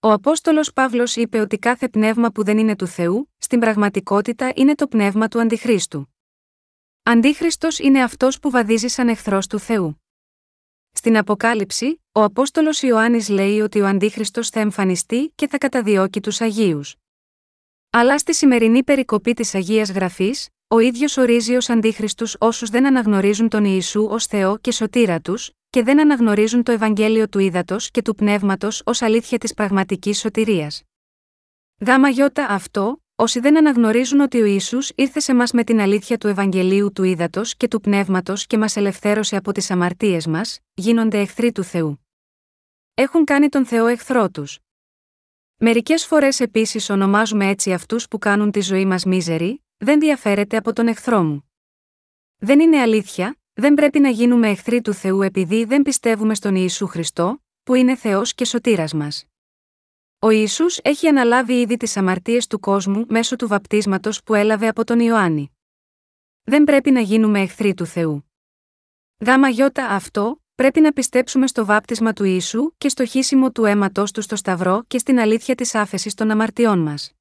Ο 0.00 0.12
Απόστολος 0.12 0.72
Παύλος 0.72 1.16
είπε 1.16 1.40
ότι 1.40 1.58
κάθε 1.58 1.88
πνεύμα 1.88 2.30
που 2.30 2.44
δεν 2.44 2.58
είναι 2.58 2.76
του 2.76 2.86
Θεού, 2.86 3.32
στην 3.38 3.60
πραγματικότητα 3.60 4.52
είναι 4.54 4.74
το 4.74 4.88
πνεύμα 4.88 5.28
του 5.28 5.40
Αντιχρίστου. 5.40 6.14
Αντίχριστος 7.02 7.78
είναι 7.78 8.02
αυτός 8.02 8.38
που 8.38 8.50
βαδίζει 8.50 8.88
σαν 8.88 9.08
εχθρός 9.08 9.46
του 9.46 9.58
Θεού. 9.58 10.02
Στην 10.92 11.16
Αποκάλυψη, 11.16 12.02
ο 12.12 12.22
Απόστολος 12.22 12.82
Ιωάννης 12.82 13.28
λέει 13.28 13.60
ότι 13.60 13.80
ο 13.80 13.86
Αντίχριστος 13.86 14.48
θα 14.48 14.60
εμφανιστεί 14.60 15.32
και 15.34 15.48
θα 15.48 15.58
καταδιώκει 15.58 16.20
τους 16.20 16.40
Αγίους. 16.40 16.96
Αλλά 17.96 18.18
στη 18.18 18.34
σημερινή 18.34 18.84
περικοπή 18.84 19.34
της 19.34 19.54
Αγίας 19.54 19.90
Γραφής, 19.90 20.48
ο 20.68 20.78
ίδιος 20.78 21.16
ορίζει 21.16 21.54
ως 21.54 21.68
αντίχρηστου 21.68 22.26
όσους 22.38 22.70
δεν 22.70 22.86
αναγνωρίζουν 22.86 23.48
τον 23.48 23.64
Ιησού 23.64 24.06
ως 24.10 24.26
Θεό 24.26 24.58
και 24.58 24.72
σωτήρα 24.72 25.20
τους, 25.20 25.50
και 25.70 25.82
δεν 25.82 26.00
αναγνωρίζουν 26.00 26.62
το 26.62 26.72
Ευαγγέλιο 26.72 27.28
του 27.28 27.38
Ήδατος 27.38 27.90
και 27.90 28.02
του 28.02 28.14
Πνεύματος 28.14 28.82
ως 28.84 29.02
αλήθεια 29.02 29.38
της 29.38 29.54
πραγματικής 29.54 30.18
σωτηρίας. 30.18 30.82
Γάμα 31.86 32.08
γιώτα 32.08 32.46
αυτό, 32.48 33.02
όσοι 33.14 33.40
δεν 33.40 33.56
αναγνωρίζουν 33.56 34.20
ότι 34.20 34.40
ο 34.40 34.44
Ισού 34.44 34.78
ήρθε 34.94 35.20
σε 35.20 35.34
μας 35.34 35.52
με 35.52 35.64
την 35.64 35.80
αλήθεια 35.80 36.18
του 36.18 36.28
Ευαγγελίου 36.28 36.92
του 36.92 37.02
Ήδατος 37.02 37.56
και 37.56 37.68
του 37.68 37.80
Πνεύματος 37.80 38.46
και 38.46 38.58
μας 38.58 38.76
ελευθέρωσε 38.76 39.36
από 39.36 39.52
τις 39.52 39.70
αμαρτίες 39.70 40.26
μας, 40.26 40.58
γίνονται 40.74 41.20
εχθροί 41.20 41.52
του 41.52 41.64
Θεού. 41.64 42.06
Έχουν 42.94 43.24
κάνει 43.24 43.48
τον 43.48 43.66
Θεό 43.66 43.86
εχθρό 43.86 44.30
τους. 44.30 44.58
Μερικές 45.66 46.06
φορές 46.06 46.40
επίσης 46.40 46.90
ονομάζουμε 46.90 47.48
έτσι 47.48 47.72
αυτούς 47.72 48.08
που 48.08 48.18
κάνουν 48.18 48.50
τη 48.50 48.60
ζωή 48.60 48.84
μας 48.84 49.04
μίζερη, 49.04 49.64
δεν 49.76 50.00
διαφέρεται 50.00 50.56
από 50.56 50.72
τον 50.72 50.88
εχθρό 50.88 51.22
μου. 51.22 51.50
Δεν 52.36 52.60
είναι 52.60 52.80
αλήθεια, 52.80 53.36
δεν 53.52 53.74
πρέπει 53.74 54.00
να 54.00 54.08
γίνουμε 54.08 54.48
εχθροί 54.48 54.80
του 54.80 54.92
Θεού 54.92 55.22
επειδή 55.22 55.64
δεν 55.64 55.82
πιστεύουμε 55.82 56.34
στον 56.34 56.54
Ιησού 56.54 56.86
Χριστό, 56.86 57.42
που 57.62 57.74
είναι 57.74 57.96
Θεός 57.96 58.34
και 58.34 58.44
σωτήρας 58.44 58.92
μας. 58.92 59.26
Ο 60.18 60.30
Ισού 60.30 60.64
έχει 60.82 61.06
αναλάβει 61.08 61.60
ήδη 61.60 61.76
τις 61.76 61.96
αμαρτίες 61.96 62.46
του 62.46 62.60
κόσμου 62.60 63.04
μέσω 63.08 63.36
του 63.36 63.48
βαπτίσματος 63.48 64.22
που 64.22 64.34
έλαβε 64.34 64.68
από 64.68 64.84
τον 64.84 65.00
Ιωάννη. 65.00 65.50
Δεν 66.42 66.64
πρέπει 66.64 66.90
να 66.90 67.00
γίνουμε 67.00 67.40
εχθροί 67.40 67.74
του 67.74 67.86
Θεού. 67.86 68.30
Γάμα 69.18 69.48
γιώτα 69.48 69.86
αυτό, 69.86 70.43
πρέπει 70.54 70.80
να 70.80 70.92
πιστέψουμε 70.92 71.46
στο 71.46 71.64
βάπτισμα 71.64 72.12
του 72.12 72.24
Ιησού 72.24 72.72
και 72.78 72.88
στο 72.88 73.04
χύσιμο 73.04 73.50
του 73.52 73.64
αίματό 73.64 74.04
του 74.14 74.22
στο 74.22 74.36
Σταυρό 74.36 74.84
και 74.86 74.98
στην 74.98 75.18
αλήθεια 75.18 75.54
της 75.54 75.74
άφεσης 75.74 76.14
των 76.14 76.30
αμαρτιών 76.30 76.78
μας. 76.78 77.12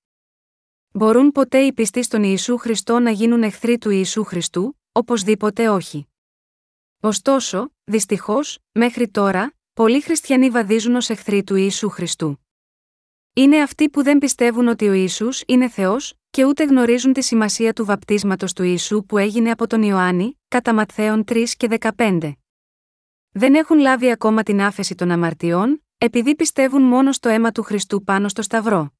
Μπορούν 0.91 1.31
ποτέ 1.31 1.59
οι 1.59 1.73
πιστοί 1.73 2.03
στον 2.03 2.23
Ιησού 2.23 2.57
Χριστό 2.57 2.99
να 2.99 3.11
γίνουν 3.11 3.43
εχθροί 3.43 3.77
του 3.77 3.89
Ιησού 3.89 4.23
Χριστού, 4.23 4.79
οπωσδήποτε 4.91 5.69
όχι. 5.69 6.07
Ωστόσο, 6.99 7.71
δυστυχώς, 7.83 8.59
μέχρι 8.71 9.07
τώρα, 9.09 9.53
πολλοί 9.73 10.01
χριστιανοί 10.01 10.49
βαδίζουν 10.49 10.95
ως 10.95 11.09
εχθροί 11.09 11.43
του 11.43 11.55
Ιησού 11.55 11.89
Χριστού. 11.89 12.37
Είναι 13.33 13.61
αυτοί 13.61 13.89
που 13.89 14.03
δεν 14.03 14.17
πιστεύουν 14.17 14.67
ότι 14.67 14.87
ο 14.87 14.93
Ισού 14.93 15.27
είναι 15.45 15.69
Θεός, 15.69 16.13
και 16.29 16.45
ούτε 16.45 16.63
γνωρίζουν 16.63 17.13
τη 17.13 17.21
σημασία 17.21 17.73
του 17.73 17.85
βαπτίσματος 17.85 18.53
του 18.53 18.63
Ιησού 18.63 19.05
που 19.05 19.17
έγινε 19.17 19.51
από 19.51 19.67
τον 19.67 19.83
Ιωάννη, 19.83 20.39
κατά 20.47 20.73
Ματθαίων 20.73 21.23
3 21.27 21.43
και 21.57 21.67
15. 21.97 22.33
Δεν 23.35 23.55
έχουν 23.55 23.79
λάβει 23.79 24.11
ακόμα 24.11 24.43
την 24.43 24.61
άφεση 24.61 24.95
των 24.95 25.11
αμαρτιών, 25.11 25.83
επειδή 25.97 26.35
πιστεύουν 26.35 26.81
μόνο 26.81 27.11
στο 27.11 27.29
αίμα 27.29 27.51
του 27.51 27.63
Χριστού 27.63 28.03
πάνω 28.03 28.27
στο 28.27 28.41
Σταυρό. 28.41 28.93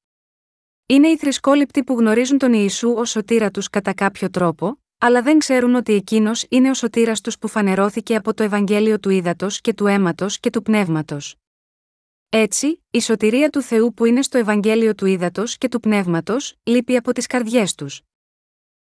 Είναι 0.86 1.08
οι 1.08 1.18
θρησκόληπτοι 1.18 1.84
που 1.84 1.94
γνωρίζουν 1.94 2.38
τον 2.38 2.54
Ιησού 2.54 2.94
ως 2.94 3.10
σωτήρα 3.10 3.52
τους 3.52 3.70
κατά 3.70 3.94
κάποιο 3.94 4.30
τρόπο, 4.30 4.82
αλλά 4.98 5.22
δεν 5.22 5.38
ξέρουν 5.38 5.76
ότι 5.76 5.94
εκείνος 5.94 6.46
είναι 6.50 6.70
ο 6.70 6.74
σωτήρας 6.74 7.22
τους 7.22 7.38
που 7.38 7.48
φανερώθηκε 7.48 8.16
από 8.16 8.34
το 8.34 8.44
Ευαγγέλιο 8.44 9.00
του 9.00 9.10
Ήδατος 9.10 9.62
και 9.62 9.74
του 9.74 9.88
αίματος 9.88 10.40
και 10.40 10.50
του 10.50 10.62
πνεύματος. 10.62 11.36
Έτσι, 12.30 12.84
η 12.90 13.02
σωτηρία 13.02 13.50
του 13.50 13.62
Θεού 13.62 13.94
που 13.94 14.06
είναι 14.06 14.22
στο 14.22 14.38
Ευαγγέλιο 14.38 14.96
του 14.96 15.06
Ήδατος 15.06 15.58
και 15.58 15.68
του 15.68 15.80
πνεύματος, 15.80 16.56
λείπει 16.64 16.96
από 16.96 17.14
τις 17.14 17.28
καρδιές 17.28 17.76
τους. 17.76 18.02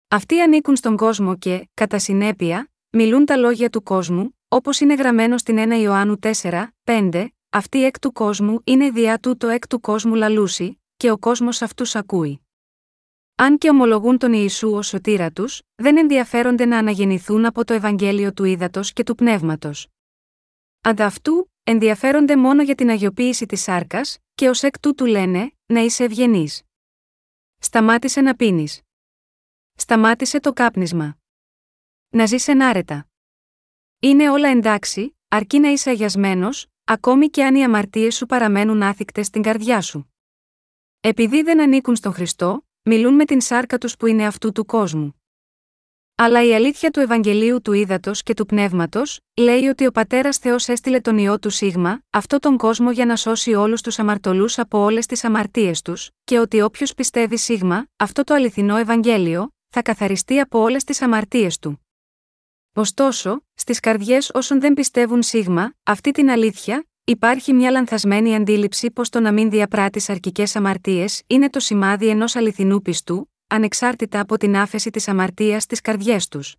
Αυτοί 0.08 0.42
ανήκουν 0.42 0.76
στον 0.76 0.98
κόσμο 0.98 1.38
και, 1.38 1.70
κατά 1.74 2.00
συνέπεια, 2.00 2.72
μιλούν 2.90 3.26
τα 3.26 3.38
λόγια 3.38 3.70
του 3.70 3.84
κόσμου, 3.84 4.39
όπως 4.50 4.80
είναι 4.80 4.94
γραμμένο 4.94 5.38
στην 5.38 5.58
1 5.60 5.82
Ιωάννου 5.82 6.20
4, 6.42 6.68
5, 6.84 7.28
αυτοί 7.50 7.84
εκ 7.86 8.00
του 8.00 8.12
κόσμου 8.12 8.62
είναι 8.64 8.90
διά 8.90 9.20
το 9.20 9.48
εκ 9.48 9.68
του 9.68 9.80
κόσμου 9.80 10.16
λαλούση, 10.16 10.82
και 10.98 11.12
ο 11.12 11.18
κόσμος 11.18 11.62
αυτούς 11.62 11.96
ακούει. 11.96 12.42
Αν 13.36 13.58
και 13.58 13.70
ομολογούν 13.70 14.18
τον 14.18 14.34
Ιησού 14.34 14.72
ως 14.72 14.88
σωτήρα 14.88 15.32
τους, 15.32 15.62
δεν 15.76 15.98
ενδιαφέρονται 15.98 16.66
να 16.66 16.78
αναγεννηθούν 16.78 17.46
από 17.46 17.66
το 17.66 17.74
Ευαγγέλιο 17.74 18.34
του 18.34 18.44
Ήδατος 18.44 18.94
και 18.94 19.04
του 19.04 19.16
Πνεύματος. 19.16 19.88
Ανταυτού, 20.82 21.52
ενδιαφέρονται 21.64 22.38
μόνο 22.38 22.64
για 22.64 22.76
την 22.76 22.90
αγιοποίηση 22.90 23.46
της 23.46 23.62
σάρκας, 23.62 24.18
και 24.36 24.50
ως 24.50 24.64
εκ 24.64 24.80
τούτου 24.80 25.06
λένε, 25.06 25.52
να 25.66 25.80
είσαι 25.80 26.04
ευγενής. 26.04 26.64
Σταμάτησε 27.58 28.22
να 28.22 28.36
πίνεις. 28.36 28.82
Σταμάτησε 29.74 30.40
το 30.40 30.54
κάπνισμα. 30.54 31.18
Να 32.10 32.26
ζεις 32.26 32.48
ενάρετα. 32.48 33.09
Είναι 34.02 34.30
όλα 34.30 34.50
εντάξει, 34.50 35.18
αρκεί 35.28 35.60
να 35.60 35.70
είσαι 35.70 35.90
αγιασμένος, 35.90 36.68
ακόμη 36.84 37.30
και 37.30 37.44
αν 37.46 37.56
οι 37.56 37.64
αμαρτίες 37.64 38.16
σου 38.16 38.26
παραμένουν 38.26 38.82
άθικτες 38.82 39.26
στην 39.26 39.42
καρδιά 39.42 39.82
σου. 39.82 40.14
Επειδή 41.00 41.42
δεν 41.42 41.62
ανήκουν 41.62 41.96
στον 41.96 42.14
Χριστό, 42.14 42.68
μιλούν 42.82 43.14
με 43.14 43.26
την 43.26 43.42
σάρκα 43.42 43.78
τους 43.78 43.96
που 43.96 44.06
είναι 44.06 44.26
αυτού 44.26 44.52
του 44.52 44.66
κόσμου. 44.66 45.22
Αλλά 46.16 46.44
η 46.44 46.54
αλήθεια 46.54 46.90
του 46.90 47.00
Ευαγγελίου 47.00 47.62
του 47.62 47.74
Ήδατος 47.74 48.24
και 48.24 48.34
του 48.34 48.46
Πνεύματος, 48.46 49.20
λέει 49.36 49.66
ότι 49.66 49.86
ο 49.86 49.92
Πατέρας 49.92 50.38
Θεός 50.38 50.68
έστειλε 50.68 51.00
τον 51.00 51.18
ιό 51.18 51.40
του 51.40 51.50
Σίγμα, 51.50 52.02
αυτό 52.10 52.40
τον 52.40 52.58
κόσμο 52.58 52.92
για 52.92 53.06
να 53.06 53.16
σώσει 53.16 53.54
όλους 53.54 53.82
τους 53.82 54.00
αμαρτωλούς 54.00 54.60
από 54.60 54.80
όλες 54.80 55.06
τις 55.06 55.24
αμαρτίες 55.24 55.82
τους, 55.82 56.10
και 56.24 56.40
ότι 56.40 56.62
όποιος 56.62 56.94
πιστεύει 56.94 57.38
Σίγμα, 57.38 57.86
αυτό 57.96 58.24
το 58.24 58.34
αληθινό 58.34 58.78
Ευαγγέλιο, 58.78 59.54
θα 59.70 59.82
καθαριστεί 59.82 60.40
από 60.40 60.60
όλες 60.60 60.84
τις 60.84 61.02
αμαρτίες 61.02 61.60
του. 61.60 61.89
Ωστόσο, 62.80 63.42
στις 63.54 63.80
καρδιές 63.80 64.32
όσων 64.34 64.60
δεν 64.60 64.74
πιστεύουν 64.74 65.24
Σίγμα, 65.24 65.74
αυτή 65.84 66.12
την 66.12 66.30
αλήθεια, 66.30 66.88
υπάρχει 67.04 67.54
μια 67.54 67.72
λανθασμένη 67.72 68.36
αντίληψη 68.36 68.92
πως 68.92 69.10
το 69.10 69.20
να 69.20 69.32
μην 69.32 69.50
διαπράττεις 69.50 70.10
αρκικές 70.10 70.56
αμαρτίες 70.56 71.24
είναι 71.28 71.50
το 71.50 71.60
σημάδι 71.60 72.08
ενός 72.08 72.36
αληθινού 72.36 72.82
πιστού, 72.82 73.32
ανεξάρτητα 73.48 74.20
από 74.20 74.38
την 74.38 74.56
άφεση 74.56 74.90
της 74.90 75.08
αμαρτίας 75.08 75.64
στις 75.64 75.82
καρδιές 75.82 76.28
τους. 76.28 76.56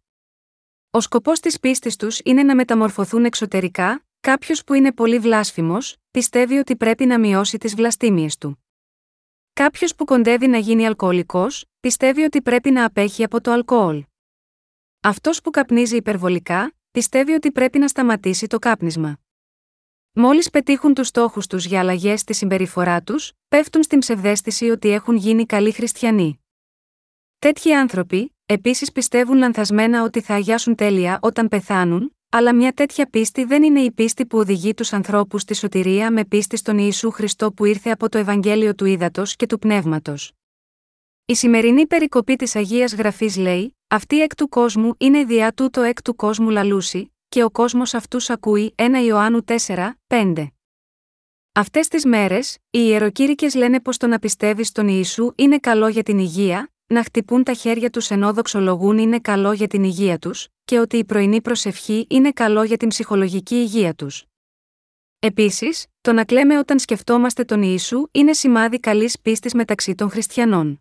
Ο 0.91 1.01
σκοπός 1.01 1.41
της 1.41 1.61
πίστης 1.61 1.97
τους 1.97 2.21
είναι 2.25 2.43
να 2.43 2.55
μεταμορφωθούν 2.55 3.25
εξωτερικά, 3.25 4.05
κάποιος 4.21 4.65
που 4.65 4.75
είναι 4.75 4.93
πολύ 4.93 5.19
βλάσφημος, 5.19 5.97
πιστεύει 6.11 6.57
ότι 6.57 6.77
πρέπει 6.77 7.07
να 7.07 7.19
μειώσει 7.19 7.59
τις 7.59 7.75
βλαστήμιες 7.75 8.37
του. 8.37 8.65
Κάποιος 9.53 9.95
που 9.95 10.05
κοντεύει 10.05 10.47
να 10.47 10.59
γίνει 10.59 10.87
αλκοολικός, 10.87 11.65
πιστεύει 11.81 12.23
ότι 12.23 12.43
πρέπει 12.43 12.71
να 12.71 12.85
απέχει 12.85 13.25
από 13.25 13.41
το 13.41 13.51
αλκοόλ. 13.51 14.05
Αυτός 15.03 15.41
που 15.41 15.51
καπνίζει 15.51 15.97
υπερβολικά, 15.97 16.75
πιστεύει 16.91 17.33
ότι 17.33 17.53
πρέπει 17.53 17.79
να 17.79 17.89
σταματήσει 17.89 18.47
το 18.47 18.59
κάπνισμα. 18.59 19.19
Μόλις 20.13 20.51
πετύχουν 20.51 20.95
τους 20.95 21.07
στόχους 21.07 21.47
τους 21.47 21.65
για 21.65 21.81
αλλαγές 21.81 22.21
στη 22.21 22.33
συμπεριφορά 22.35 23.03
τους, 23.03 23.33
πέφτουν 23.49 23.83
στην 23.83 23.99
ψευδέστηση 23.99 24.71
ότι 24.71 24.91
έχουν 24.91 25.17
γίνει 25.17 25.47
καλοί 25.47 25.73
χριστιανοί. 25.73 26.41
Τέτοιοι 27.39 27.73
άνθρωποι, 27.75 28.35
επίσης 28.47 28.93
πιστεύουν 28.93 29.37
λανθασμένα 29.37 30.03
ότι 30.03 30.21
θα 30.21 30.35
αγιάσουν 30.35 30.75
τέλεια 30.75 31.19
όταν 31.23 31.49
πεθάνουν, 31.49 32.17
αλλά 32.31 32.55
μια 32.55 32.73
τέτοια 32.73 33.07
πίστη 33.11 33.45
δεν 33.45 33.63
είναι 33.63 33.81
η 33.81 33.93
πίστη 33.93 34.27
που 34.27 34.39
οδηγεί 34.39 34.75
τους 34.75 34.93
ανθρώπους 34.93 35.43
στη 35.43 35.55
σωτηρία 35.55 36.11
με 36.11 36.25
πίστη 36.25 36.57
στον 36.57 36.79
Ιησού 36.79 37.11
Χριστό 37.11 37.53
που 37.53 37.65
ήρθε 37.65 37.91
από 37.91 38.09
το 38.09 38.19
Ευαγγέλιο 38.19 38.75
του 38.75 38.85
Ήδατος 38.85 39.37
και 39.37 39.47
του 39.47 39.59
Πνεύματος. 39.59 40.33
Η 41.31 41.35
σημερινή 41.35 41.87
περικοπή 41.87 42.37
της 42.37 42.57
Αγίας 42.57 42.95
Γραφής 42.95 43.37
λέει: 43.37 43.77
Αυτή 43.89 44.23
εκ 44.23 44.35
του 44.35 44.49
κόσμου 44.49 44.95
είναι 44.99 45.25
διά 45.25 45.53
τούτο 45.53 45.81
εκ 45.83 46.03
του 46.03 46.17
κόσμου 46.17 46.51
λαλούση, 46.51 47.15
και 47.29 47.45
ο 47.45 47.51
κόσμος 47.51 47.95
αυτούς 47.95 48.31
ακούει 48.31 48.75
1 48.77 48.83
Ιωάννου 49.07 49.45
4, 49.45 49.91
5. 50.07 50.47
Αυτές 51.53 51.89
τις 51.89 52.05
μέρες, 52.05 52.55
οι 52.55 52.79
ιεροκήρυκες 52.79 53.55
λένε 53.55 53.81
πως 53.81 53.97
το 53.97 54.07
να 54.07 54.19
πιστεύεις 54.19 54.69
στον 54.69 54.89
Ιησού 54.89 55.33
είναι 55.35 55.59
καλό 55.59 55.89
για 55.89 56.03
την 56.03 56.19
υγεία, 56.19 56.73
να 56.87 57.03
χτυπούν 57.03 57.45
τα 57.45 57.53
χέρια 57.53 57.91
τους 57.91 58.11
ενώ 58.11 58.33
δοξολογούν 58.33 58.99
είναι 58.99 59.19
καλό 59.19 59.53
για 59.53 59.67
την 59.67 59.85
υγεία 59.85 60.19
τους, 60.19 60.49
και 60.65 60.79
ότι 60.79 60.97
η 60.97 61.05
πρωινή 61.05 61.41
προσευχή 61.41 62.07
είναι 62.09 62.31
καλό 62.33 62.63
για 62.63 62.77
την 62.77 62.89
ψυχολογική 62.89 63.55
υγεία 63.55 63.95
τους. 63.95 64.25
Επίσης, 65.19 65.87
το 66.01 66.13
να 66.13 66.25
κλαίμε 66.25 66.59
όταν 66.59 66.79
σκεφτόμαστε 66.79 67.45
τον 67.45 67.63
Ιησού 67.63 68.09
είναι 68.11 68.33
σημάδι 68.33 68.81
καλής 68.81 69.21
πίστης 69.21 69.55
μεταξύ 69.55 69.95
των 69.95 70.11
χριστιανών. 70.11 70.81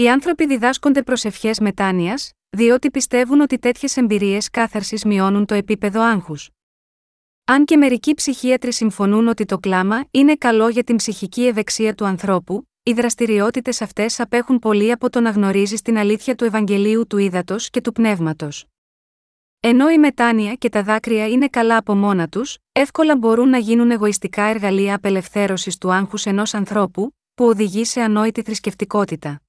Οι 0.00 0.10
άνθρωποι 0.10 0.46
διδάσκονται 0.46 1.02
προσευχέ 1.02 1.50
μετάνοιας, 1.60 2.30
διότι 2.50 2.90
πιστεύουν 2.90 3.40
ότι 3.40 3.58
τέτοιες 3.58 3.96
εμπειρίες 3.96 4.50
κάθαρσης 4.50 5.04
μειώνουν 5.04 5.46
το 5.46 5.54
επίπεδο 5.54 6.02
άγχους. 6.02 6.50
Αν 7.44 7.64
και 7.64 7.76
μερικοί 7.76 8.14
ψυχίατροι 8.14 8.72
συμφωνούν 8.72 9.28
ότι 9.28 9.44
το 9.44 9.58
κλάμα 9.58 10.04
είναι 10.10 10.34
καλό 10.34 10.68
για 10.68 10.84
την 10.84 10.96
ψυχική 10.96 11.46
ευεξία 11.46 11.94
του 11.94 12.04
ανθρώπου, 12.04 12.68
οι 12.82 12.92
δραστηριότητες 12.92 13.82
αυτές 13.82 14.20
απέχουν 14.20 14.58
πολύ 14.58 14.92
από 14.92 15.10
το 15.10 15.20
να 15.20 15.30
γνωρίζεις 15.30 15.82
την 15.82 15.98
αλήθεια 15.98 16.34
του 16.34 16.44
Ευαγγελίου 16.44 17.06
του 17.06 17.18
Ήδατος 17.18 17.70
και 17.70 17.80
του 17.80 17.92
Πνεύματος. 17.92 18.64
Ενώ 19.60 19.90
η 19.90 19.98
μετάνοια 19.98 20.54
και 20.54 20.68
τα 20.68 20.82
δάκρυα 20.82 21.28
είναι 21.28 21.48
καλά 21.48 21.76
από 21.76 21.94
μόνα 21.94 22.28
τους, 22.28 22.58
εύκολα 22.72 23.16
μπορούν 23.16 23.48
να 23.48 23.58
γίνουν 23.58 23.90
εγωιστικά 23.90 24.42
εργαλεία 24.42 24.94
απελευθέρωσης 24.94 25.78
του 25.78 25.92
άγχους 25.92 26.26
ενός 26.26 26.54
ανθρώπου, 26.54 27.14
που 27.34 27.44
οδηγεί 27.44 27.84
σε 27.84 28.00
ανόητη 28.00 28.42
θρησκευτικότητα. 28.42 29.40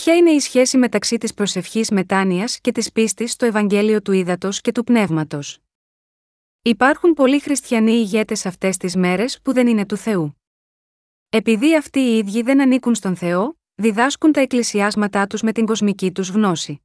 Ποια 0.00 0.16
είναι 0.16 0.30
η 0.30 0.40
σχέση 0.40 0.78
μεταξύ 0.78 1.18
της 1.18 1.34
προσευχής 1.34 1.90
μετάνοιας 1.90 2.60
και 2.60 2.72
της 2.72 2.92
πίστης 2.92 3.32
στο 3.32 3.46
Ευαγγέλιο 3.46 4.02
του 4.02 4.12
Ήδατος 4.12 4.60
και 4.60 4.72
του 4.72 4.84
Πνεύματος; 4.84 5.58
Υπάρχουν 6.62 7.12
πολλοί 7.12 7.40
χριστιανοί 7.40 7.92
ηγέτες 7.92 8.46
αυτές 8.46 8.76
τις 8.76 8.96
μέρες 8.96 9.40
που 9.42 9.52
δεν 9.52 9.66
είναι 9.66 9.86
του 9.86 9.96
Θεού. 9.96 10.40
Επειδή 11.28 11.76
αυτοί 11.76 12.00
οι 12.00 12.16
ίδιοι 12.16 12.42
δεν 12.42 12.60
ανήκουν 12.60 12.94
στον 12.94 13.16
Θεό, 13.16 13.58
διδάσκουν 13.74 14.32
τα 14.32 14.40
εκκλησιάσματά 14.40 15.26
τους 15.26 15.42
με 15.42 15.52
την 15.52 15.66
κοσμική 15.66 16.12
τους 16.12 16.28
γνώση. 16.28 16.82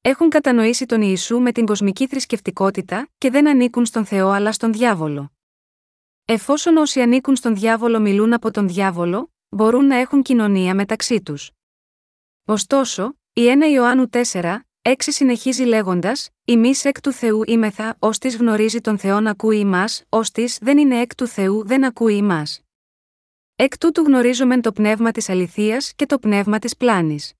Έχουν 0.00 0.28
κατανοήσει 0.28 0.86
τον 0.86 1.02
Ιησού 1.02 1.40
με 1.40 1.52
την 1.52 1.66
κοσμική 1.66 2.06
θρησκευτικότητα 2.06 3.08
και 3.18 3.30
δεν 3.30 3.48
ανήκουν 3.48 3.86
στον 3.86 4.04
Θεό 4.04 4.30
αλλά 4.30 4.52
στον 4.52 4.72
διάβολο. 4.72 5.32
Εφόσον 6.24 6.76
όσοι 6.76 7.00
ανήκουν 7.00 7.36
στον 7.36 7.54
διάβολο 7.54 8.00
μιλούν 8.00 8.32
από 8.32 8.50
τον 8.50 8.68
διάβολο, 8.68 9.32
μπορούν 9.48 9.86
να 9.86 9.96
έχουν 9.96 10.22
κοινωνία 10.22 10.74
μεταξύ 10.74 11.22
τους. 11.22 11.50
Ωστόσο, 12.46 13.18
η 13.32 13.42
1 13.46 13.72
Ιωάννου 13.72 14.08
4, 14.10 14.58
6 14.82 14.94
συνεχίζει 14.98 15.64
λέγοντας: 15.64 16.30
Ημί 16.44 16.72
εκ 16.82 17.00
του 17.00 17.12
Θεού 17.12 17.42
είμεθα, 17.46 17.96
ως 17.98 18.18
της 18.18 18.36
γνωρίζει 18.36 18.80
τον 18.80 18.98
Θεό 18.98 19.16
ακούει 19.16 19.58
ημάς, 19.58 20.02
ως 20.08 20.30
της 20.30 20.58
δεν 20.60 20.78
είναι 20.78 21.00
εκ 21.00 21.14
του 21.14 21.26
Θεού 21.26 21.66
δεν 21.66 21.84
ακούει 21.84 22.16
ημάς. 22.16 22.60
Εκ 23.56 23.78
τούτου 23.78 24.02
γνωρίζομεν 24.02 24.60
το 24.60 24.72
πνεύμα 24.72 25.10
της 25.10 25.28
αληθείας 25.28 25.92
και 25.94 26.06
το 26.06 26.18
πνεύμα 26.18 26.58
της 26.58 26.76
πλάνης. 26.76 27.32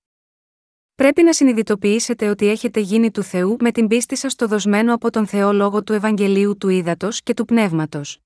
Πρέπει 0.95 1.23
να 1.23 1.33
συνειδητοποιήσετε 1.33 2.29
ότι 2.29 2.47
έχετε 2.47 2.79
γίνει 2.79 3.11
του 3.11 3.23
Θεού 3.23 3.55
με 3.59 3.71
την 3.71 3.87
πίστη 3.87 4.15
σας 4.15 4.31
στο 4.31 4.47
δοσμένο 4.47 4.93
από 4.93 5.09
τον 5.09 5.27
Θεό 5.27 5.53
λόγο 5.53 5.83
του 5.83 5.93
Ευαγγελίου 5.93 6.57
του 6.57 6.69
Ήδατος 6.69 7.21
και 7.21 7.33
του 7.33 7.45
Πνεύματος. 7.45 8.19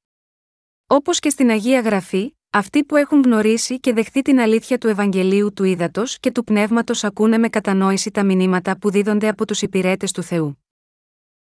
Όπως 0.88 1.20
και 1.20 1.30
στην 1.30 1.50
Αγία 1.50 1.80
Γραφή, 1.80 2.34
αυτοί 2.50 2.84
που 2.84 2.96
έχουν 2.96 3.22
γνωρίσει 3.22 3.80
και 3.80 3.94
δεχθεί 3.94 4.22
την 4.22 4.40
αλήθεια 4.40 4.78
του 4.78 4.88
Ευαγγελίου 4.88 5.54
του 5.54 5.64
Ήδατος 5.64 6.20
και 6.20 6.32
του 6.32 6.44
Πνεύματος 6.44 7.04
ακούνε 7.04 7.38
με 7.38 7.50
κατανόηση 7.50 8.12
τα 8.12 8.24
μηνύματα 8.24 8.78
που 8.78 8.90
δίδονται 8.90 9.28
από 9.28 9.46
τους 9.46 9.62
υπηρέτες 9.62 10.12
του 10.12 10.22
Θεού. 10.22 10.64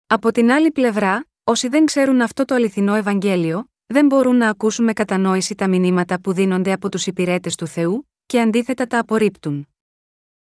Από 0.07 0.33
την 0.33 0.51
άλλη 0.51 0.71
πλευρά, 0.71 1.27
όσοι 1.45 1.69
δεν 1.69 1.85
ξέρουν 1.85 2.21
αυτό 2.21 2.45
το 2.45 2.55
αληθινό 2.55 2.95
Ευαγγέλιο, 2.95 3.71
δεν 3.87 4.07
μπορούν 4.07 4.37
να 4.37 4.49
ακούσουν 4.49 4.85
με 4.85 4.93
κατανόηση 4.93 5.55
τα 5.55 5.69
μηνύματα 5.69 6.21
που 6.21 6.33
δίνονται 6.33 6.73
από 6.73 6.89
τους 6.89 7.07
υπηρέτες 7.07 7.55
του 7.55 7.67
Θεού, 7.67 8.11
και 8.27 8.41
αντίθετα 8.41 8.87
τα 8.87 8.99
απορρίπτουν. 8.99 9.69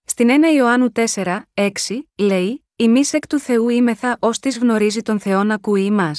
Στην 0.03 0.29
1 0.29 0.55
Ιωάννου 0.55 0.91
4, 1.13 1.39
6, 1.53 1.69
λέει: 2.17 2.65
Η 2.75 2.85
εκ 3.11 3.27
του 3.27 3.39
Θεού 3.39 3.69
είμεθα 3.69 4.17
ως 4.19 4.39
της 4.39 4.57
γνωρίζει 4.57 5.01
τον 5.01 5.19
Θεό 5.19 5.43
να 5.43 5.53
ακούει 5.53 5.85
εμά. 5.85 6.11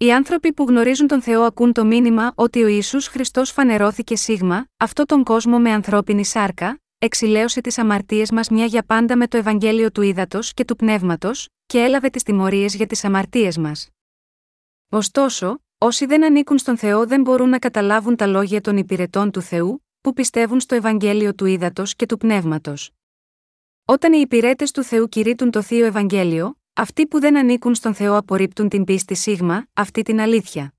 Οι 0.00 0.12
άνθρωποι 0.12 0.52
που 0.52 0.64
γνωρίζουν 0.64 1.06
τον 1.06 1.22
Θεό 1.22 1.42
ακούν 1.42 1.72
το 1.72 1.84
μήνυμα 1.84 2.32
ότι 2.34 2.62
ο 2.62 2.66
Ιησούς 2.66 3.06
Χριστός 3.06 3.50
φανερώθηκε 3.50 4.16
σίγμα, 4.16 4.66
αυτό 4.76 5.04
τον 5.04 5.24
κόσμο 5.24 5.58
με 5.58 5.70
ανθρώπινη 5.72 6.24
σάρκα, 6.24 6.80
εξηλαίωσε 6.98 7.60
τις 7.60 7.78
αμαρτίες 7.78 8.30
μας 8.30 8.48
μια 8.48 8.64
για 8.64 8.82
πάντα 8.82 9.16
με 9.16 9.26
το 9.26 9.36
Ευαγγέλιο 9.36 9.90
του 9.92 10.02
Ήδατος 10.02 10.54
και 10.54 10.64
του 10.64 10.76
Πνεύματος, 10.76 11.48
και 11.66 11.78
έλαβε 11.78 12.08
τις 12.08 12.22
τιμωρίες 12.22 12.74
για 12.74 12.86
τις 12.86 13.04
αμαρτίες 13.04 13.58
μας. 13.58 13.88
Ωστόσο, 14.88 15.62
όσοι 15.78 16.06
δεν 16.06 16.24
ανήκουν 16.24 16.58
στον 16.58 16.76
Θεό 16.76 17.06
δεν 17.06 17.20
μπορούν 17.20 17.48
να 17.48 17.58
καταλάβουν 17.58 18.16
τα 18.16 18.26
λόγια 18.26 18.60
των 18.60 18.76
υπηρετών 18.76 19.30
του 19.30 19.40
Θεού, 19.40 19.84
που 20.00 20.12
πιστεύουν 20.12 20.60
στο 20.60 20.74
Ευαγγέλιο 20.74 21.34
του 21.34 21.46
Ήδατος 21.46 21.96
και 21.96 22.06
του 22.06 22.16
Πνεύματος. 22.16 22.90
Όταν 23.84 24.12
οι 24.12 24.20
υπηρέτες 24.20 24.70
του 24.70 24.82
Θεού 24.82 25.08
κηρύττουν 25.08 25.50
το 25.50 25.62
Θείο 25.62 25.86
Ευαγγέλιο, 25.86 26.58
αυτοί 26.78 27.06
που 27.06 27.20
δεν 27.20 27.36
ανήκουν 27.36 27.74
στον 27.74 27.94
Θεό 27.94 28.16
απορρίπτουν 28.16 28.68
την 28.68 28.84
πίστη 28.84 29.14
σίγμα, 29.14 29.66
αυτή 29.72 30.02
την 30.02 30.20
αλήθεια. 30.20 30.74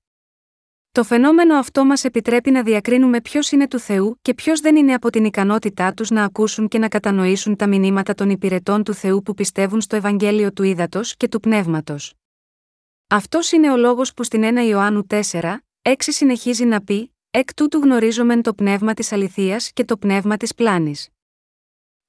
Το 0.92 1.04
φαινόμενο 1.04 1.54
αυτό 1.54 1.84
μας 1.84 2.04
επιτρέπει 2.04 2.50
να 2.50 2.62
διακρίνουμε 2.62 3.20
ποιος 3.20 3.50
είναι 3.50 3.68
του 3.68 3.78
Θεού 3.78 4.18
και 4.22 4.34
ποιος 4.34 4.60
δεν 4.60 4.76
είναι 4.76 4.94
από 4.94 5.10
την 5.10 5.24
ικανότητά 5.24 5.94
τους 5.94 6.10
να 6.10 6.24
ακούσουν 6.24 6.68
και 6.68 6.78
να 6.78 6.88
κατανοήσουν 6.88 7.56
τα 7.56 7.66
μηνύματα 7.66 8.14
των 8.14 8.30
υπηρετών 8.30 8.82
του 8.82 8.94
Θεού 8.94 9.22
που 9.22 9.34
πιστεύουν 9.34 9.80
στο 9.80 9.96
Ευαγγέλιο 9.96 10.52
του 10.52 10.62
Ήδατος 10.62 11.16
και 11.16 11.28
του 11.28 11.40
Πνεύματος. 11.40 12.14
Αυτός 13.06 13.52
είναι 13.52 13.72
ο 13.72 13.76
λόγος 13.76 14.14
που 14.14 14.22
στην 14.22 14.42
1 14.44 14.68
Ιωάννου 14.68 15.06
4, 15.08 15.20
6 15.82 15.94
συνεχίζει 15.98 16.64
να 16.64 16.82
πει: 16.82 17.14
Εκ 17.30 17.54
τούτου 17.54 17.78
γνωρίζομεν 17.78 18.42
το 18.42 18.54
πνεύμα 18.54 18.94
της 18.94 19.12
αληθείας 19.12 19.72
και 19.72 19.84
το 19.84 19.96
πνεύμα 19.96 20.36
της 20.36 20.54
πλάνης. 20.54 21.08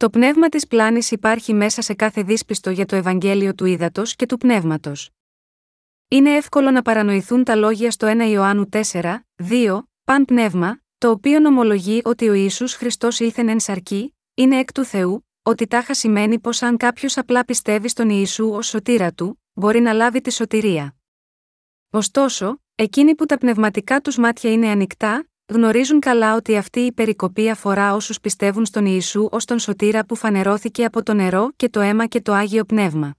Το 0.01 0.09
πνεύμα 0.09 0.49
της 0.49 0.67
πλάνης 0.67 1.11
υπάρχει 1.11 1.53
μέσα 1.53 1.81
σε 1.81 1.93
κάθε 1.93 2.23
δύσπιστο 2.23 2.69
για 2.69 2.85
το 2.85 2.95
Ευαγγέλιο 2.95 3.55
του 3.55 3.65
Ήδατος 3.65 4.15
και 4.15 4.25
του 4.25 4.37
Πνεύματος. 4.37 5.09
Είναι 6.07 6.35
εύκολο 6.35 6.71
να 6.71 6.81
παρανοηθούν 6.81 7.43
τα 7.43 7.55
λόγια 7.55 7.91
στο 7.91 8.07
1 8.07 8.29
Ιωάννου 8.29 8.69
4, 8.71 9.19
2, 9.49 9.81
παν 10.03 10.25
πνεύμα, 10.25 10.81
το 10.97 11.09
οποίο 11.09 11.39
νομολογεί 11.39 12.01
ότι 12.03 12.29
ο 12.29 12.33
Ισού 12.33 12.67
Χριστός 12.67 13.19
ήθεν 13.19 13.47
εν 13.47 13.59
σαρκή, 13.59 14.15
είναι 14.33 14.57
εκ 14.57 14.71
του 14.71 14.83
Θεού, 14.83 15.27
ότι 15.43 15.67
τάχα 15.67 15.93
σημαίνει 15.93 16.39
πως 16.39 16.61
αν 16.61 16.77
κάποιος 16.77 17.17
απλά 17.17 17.45
πιστεύει 17.45 17.87
στον 17.87 18.09
Ιησού 18.09 18.49
ως 18.49 18.67
σωτήρα 18.67 19.13
του, 19.13 19.41
μπορεί 19.53 19.79
να 19.79 19.93
λάβει 19.93 20.21
τη 20.21 20.31
σωτηρία. 20.31 20.95
Ωστόσο, 21.89 22.61
εκείνοι 22.75 23.15
που 23.15 23.25
τα 23.25 23.37
πνευματικά 23.37 24.01
τους 24.01 24.17
μάτια 24.17 24.51
είναι 24.51 24.67
ανοιχτά, 24.67 25.25
γνωρίζουν 25.51 25.99
καλά 25.99 26.35
ότι 26.35 26.57
αυτή 26.57 26.79
η 26.79 26.91
περικοπή 26.91 27.49
αφορά 27.49 27.93
όσους 27.93 28.19
πιστεύουν 28.19 28.65
στον 28.65 28.85
Ιησού 28.85 29.27
ως 29.31 29.45
τον 29.45 29.59
σωτήρα 29.59 30.05
που 30.05 30.15
φανερώθηκε 30.15 30.85
από 30.85 31.03
το 31.03 31.13
νερό 31.13 31.51
και 31.55 31.69
το 31.69 31.79
αίμα 31.79 32.05
και 32.05 32.21
το 32.21 32.33
άγιο 32.33 32.63
πνεύμα. 32.63 33.15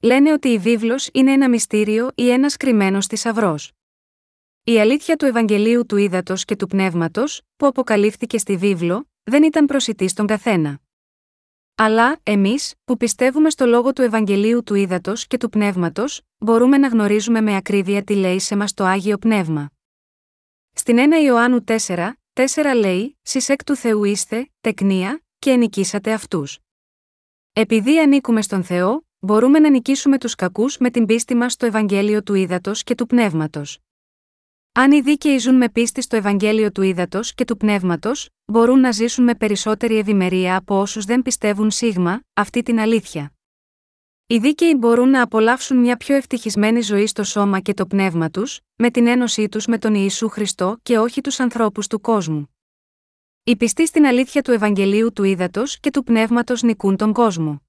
Λένε 0.00 0.32
ότι 0.32 0.48
η 0.48 0.58
βίβλος 0.58 1.08
είναι 1.12 1.32
ένα 1.32 1.48
μυστήριο 1.48 2.10
ή 2.14 2.30
ένα 2.30 2.50
κρυμμένο 2.56 3.02
θησαυρός. 3.02 3.72
Η 4.64 4.80
αλήθεια 4.80 5.16
του 5.16 5.24
Ευαγγελίου 5.24 5.86
του 5.86 5.96
Ήδατος 5.96 6.44
και 6.44 6.56
του 6.56 6.66
Πνεύματος, 6.66 7.42
που 7.56 7.66
αποκαλύφθηκε 7.66 8.38
στη 8.38 8.56
βίβλο, 8.56 9.08
δεν 9.22 9.42
ήταν 9.42 9.66
προσιτή 9.66 10.08
στον 10.08 10.26
καθένα. 10.26 10.80
Αλλά, 11.74 12.20
εμείς, 12.22 12.74
που 12.84 12.96
πιστεύουμε 12.96 13.50
στο 13.50 13.66
λόγο 13.66 13.92
του 13.92 14.02
Ευαγγελίου 14.02 14.62
του 14.62 14.74
Ήδατος 14.74 15.26
και 15.26 15.36
του 15.36 15.48
Πνεύματος, 15.48 16.20
μπορούμε 16.38 16.78
να 16.78 16.88
γνωρίζουμε 16.88 17.40
με 17.40 17.56
ακρίβεια 17.56 18.02
τι 18.02 18.14
λέει 18.14 18.38
σε 18.38 18.56
μας 18.56 18.74
το 18.74 18.84
άγιο 18.84 19.18
πνεύμα. 19.18 19.70
Στην 20.80 20.96
1 20.98 21.24
Ιωάννου 21.24 21.64
4, 21.66 22.12
4 22.32 22.46
λέει: 22.76 23.18
Σεις 23.22 23.48
εκ 23.48 23.64
του 23.64 23.76
Θεού 23.76 24.04
είστε, 24.04 24.50
τεκνία, 24.60 25.22
και 25.38 25.50
ενικήσατε 25.50 26.12
αυτούς. 26.12 26.58
Επειδή 27.52 27.98
ανήκουμε 27.98 28.42
στον 28.42 28.62
Θεό, 28.62 29.06
μπορούμε 29.18 29.58
να 29.58 29.70
νικήσουμε 29.70 30.18
τους 30.18 30.34
κακούς 30.34 30.78
με 30.78 30.90
την 30.90 31.06
πίστη 31.06 31.34
μας 31.34 31.52
στο 31.52 31.66
Ευαγγέλιο 31.66 32.22
του 32.22 32.34
Ήδατος 32.34 32.82
και 32.82 32.94
του 32.94 33.06
Πνεύματος. 33.06 33.78
Αν 34.72 34.92
οι 34.92 35.00
δίκαιοι 35.00 35.38
ζουν 35.38 35.56
με 35.56 35.68
πίστη 35.68 36.02
στο 36.02 36.16
Ευαγγέλιο 36.16 36.72
του 36.72 36.82
Ήδατος 36.82 37.34
και 37.34 37.44
του 37.44 37.56
Πνεύματος, 37.56 38.28
μπορούν 38.44 38.80
να 38.80 38.90
ζήσουν 38.90 39.24
με 39.24 39.34
περισσότερη 39.34 39.98
ευημερία 39.98 40.56
από 40.56 40.80
όσους 40.80 41.04
δεν 41.04 41.22
πιστεύουν 41.22 41.70
σίγμα, 41.70 42.20
αυτή 42.32 42.62
την 42.62 42.80
αλήθεια. 42.80 43.32
Οι 44.30 44.38
δίκαιοι 44.38 44.74
μπορούν 44.78 45.08
να 45.08 45.22
απολαύσουν 45.22 45.76
μια 45.76 45.96
πιο 45.96 46.14
ευτυχισμένη 46.16 46.80
ζωή 46.80 47.06
στο 47.06 47.24
σώμα 47.24 47.60
και 47.60 47.74
το 47.74 47.86
πνεύμα 47.86 48.30
τους, 48.30 48.60
με 48.76 48.90
την 48.90 49.06
ένωσή 49.06 49.48
τους 49.48 49.66
με 49.66 49.78
τον 49.78 49.94
Ιησού 49.94 50.28
Χριστό 50.28 50.78
και 50.82 50.98
όχι 50.98 51.20
τους 51.20 51.40
ανθρώπους 51.40 51.86
του 51.86 52.00
κόσμου. 52.00 52.54
Οι 53.44 53.56
πιστοί 53.56 53.86
στην 53.86 54.06
αλήθεια 54.06 54.42
του 54.42 54.50
Ευαγγελίου 54.50 55.12
του 55.12 55.24
Ήδατος 55.24 55.80
και 55.80 55.90
του 55.90 56.04
Πνεύματος 56.04 56.62
νικούν 56.62 56.96
τον 56.96 57.12
κόσμο. 57.12 57.62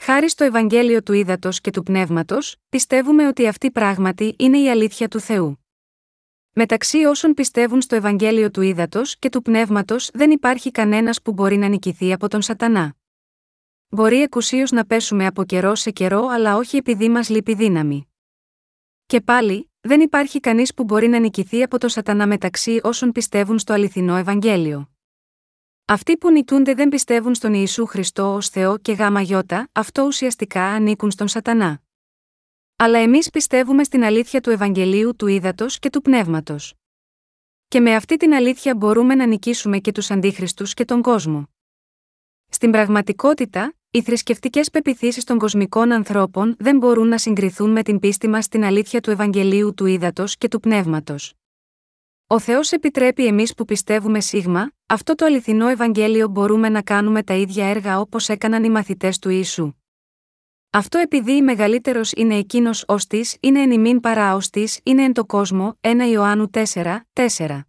Χάρη 0.00 0.28
στο 0.28 0.44
Ευαγγέλιο 0.44 1.02
του 1.02 1.12
Ήδατος 1.12 1.60
και 1.60 1.70
του 1.70 1.82
Πνεύματος, 1.82 2.56
πιστεύουμε 2.68 3.26
ότι 3.26 3.46
αυτή 3.46 3.70
πράγματι 3.70 4.34
είναι 4.38 4.58
η 4.58 4.70
αλήθεια 4.70 5.08
του 5.08 5.20
Θεού. 5.20 5.64
Μεταξύ 6.52 6.98
όσων 7.04 7.34
πιστεύουν 7.34 7.80
στο 7.80 7.96
Ευαγγέλιο 7.96 8.50
του 8.50 8.60
Ήδατος 8.60 9.18
και 9.18 9.28
του 9.28 9.42
Πνεύματος 9.42 10.10
δεν 10.12 10.30
υπάρχει 10.30 10.70
κανένας 10.70 11.22
που 11.22 11.32
μπορεί 11.32 11.56
να 11.56 11.68
νικηθεί 11.68 12.12
από 12.12 12.28
τον 12.28 12.42
Σατανά. 12.42 12.94
Μπορεί 13.92 14.22
εκουσίως 14.22 14.70
να 14.70 14.86
πέσουμε 14.86 15.26
από 15.26 15.44
καιρό 15.44 15.74
σε 15.74 15.90
καιρό, 15.90 16.26
αλλά 16.26 16.56
όχι 16.56 16.76
επειδή 16.76 17.08
μας 17.08 17.28
λείπει 17.28 17.54
δύναμη. 17.54 18.08
Και 19.06 19.20
πάλι, 19.20 19.70
δεν 19.80 20.00
υπάρχει 20.00 20.40
κανείς 20.40 20.74
που 20.74 20.84
μπορεί 20.84 21.08
να 21.08 21.18
νικηθεί 21.18 21.62
από 21.62 21.78
το 21.78 21.88
Σατανά 21.88 22.26
μεταξύ 22.26 22.80
όσων 22.82 23.12
πιστεύουν 23.12 23.58
στο 23.58 23.72
αληθινό 23.72 24.16
Ευαγγέλιο. 24.16 24.90
Αυτοί 25.84 26.16
που 26.16 26.30
νικούνται 26.30 26.74
δεν 26.74 26.88
πιστεύουν 26.88 27.34
στον 27.34 27.54
Ιησού 27.54 27.86
Χριστό 27.86 28.34
ως 28.34 28.48
Θεό 28.48 28.78
και 28.78 28.92
γάμα 28.92 29.20
γιώτα, 29.20 29.68
αυτό 29.72 30.02
ουσιαστικά 30.02 30.62
ανήκουν 30.62 31.10
στον 31.10 31.28
Σατανά. 31.28 31.82
Αλλά 32.76 32.98
εμείς 32.98 33.30
πιστεύουμε 33.30 33.84
στην 33.84 34.04
αλήθεια 34.04 34.40
του 34.40 34.50
Ευαγγελίου 34.50 35.16
του 35.16 35.26
Ήδατος 35.26 35.78
και 35.78 35.90
του 35.90 36.02
Πνεύματος. 36.02 36.74
Και 37.68 37.80
με 37.80 37.94
αυτή 37.94 38.16
την 38.16 38.34
αλήθεια 38.34 38.74
μπορούμε 38.74 39.14
να 39.14 39.26
νικήσουμε 39.26 39.78
και 39.78 39.92
τους 39.92 40.10
αντίχριστους 40.10 40.74
και 40.74 40.84
τον 40.84 41.02
κόσμο. 41.02 41.48
Στην 42.48 42.70
πραγματικότητα, 42.70 43.74
οι 43.92 44.02
θρησκευτικές 44.02 44.70
πεπιθήσεις 44.70 45.24
των 45.24 45.38
κοσμικών 45.38 45.92
ανθρώπων 45.92 46.56
δεν 46.58 46.76
μπορούν 46.76 47.08
να 47.08 47.18
συγκριθούν 47.18 47.70
με 47.70 47.82
την 47.82 47.98
πίστη 47.98 48.28
μας 48.28 48.44
στην 48.44 48.64
αλήθεια 48.64 49.00
του 49.00 49.10
Ευαγγελίου 49.10 49.74
του 49.74 49.86
Ήδατος 49.86 50.36
και 50.36 50.48
του 50.48 50.60
Πνεύματος. 50.60 51.34
Ο 52.26 52.38
Θεός 52.38 52.72
επιτρέπει 52.72 53.26
εμείς 53.26 53.54
που 53.54 53.64
πιστεύουμε 53.64 54.20
σίγμα, 54.20 54.70
αυτό 54.86 55.14
το 55.14 55.24
αληθινό 55.24 55.68
Ευαγγέλιο 55.68 56.28
μπορούμε 56.28 56.68
να 56.68 56.82
κάνουμε 56.82 57.22
τα 57.22 57.34
ίδια 57.34 57.66
έργα 57.66 58.00
όπως 58.00 58.28
έκαναν 58.28 58.64
οι 58.64 58.70
μαθητές 58.70 59.18
του 59.18 59.28
Ιησού. 59.28 59.72
Αυτό 60.70 60.98
επειδή 60.98 61.32
η 61.32 61.42
μεγαλύτερος 61.42 62.12
είναι 62.12 62.34
εκείνος 62.34 62.84
ως 62.86 63.06
της, 63.06 63.36
είναι 63.40 63.60
εν 63.60 63.70
ημίν 63.70 64.00
παρά 64.00 64.34
ως 64.34 64.50
της, 64.50 64.80
είναι 64.82 65.04
εν 65.04 65.12
το 65.12 65.24
κόσμο, 65.24 65.78
1 65.80 66.10
Ιωάννου 66.10 66.50
4, 66.50 67.06
4. 67.12 67.60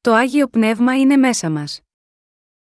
Το 0.00 0.12
άγιο 0.14 0.48
πνεύμα 0.48 0.98
είναι 0.98 1.16
μέσα 1.16 1.50
μας. 1.50 1.80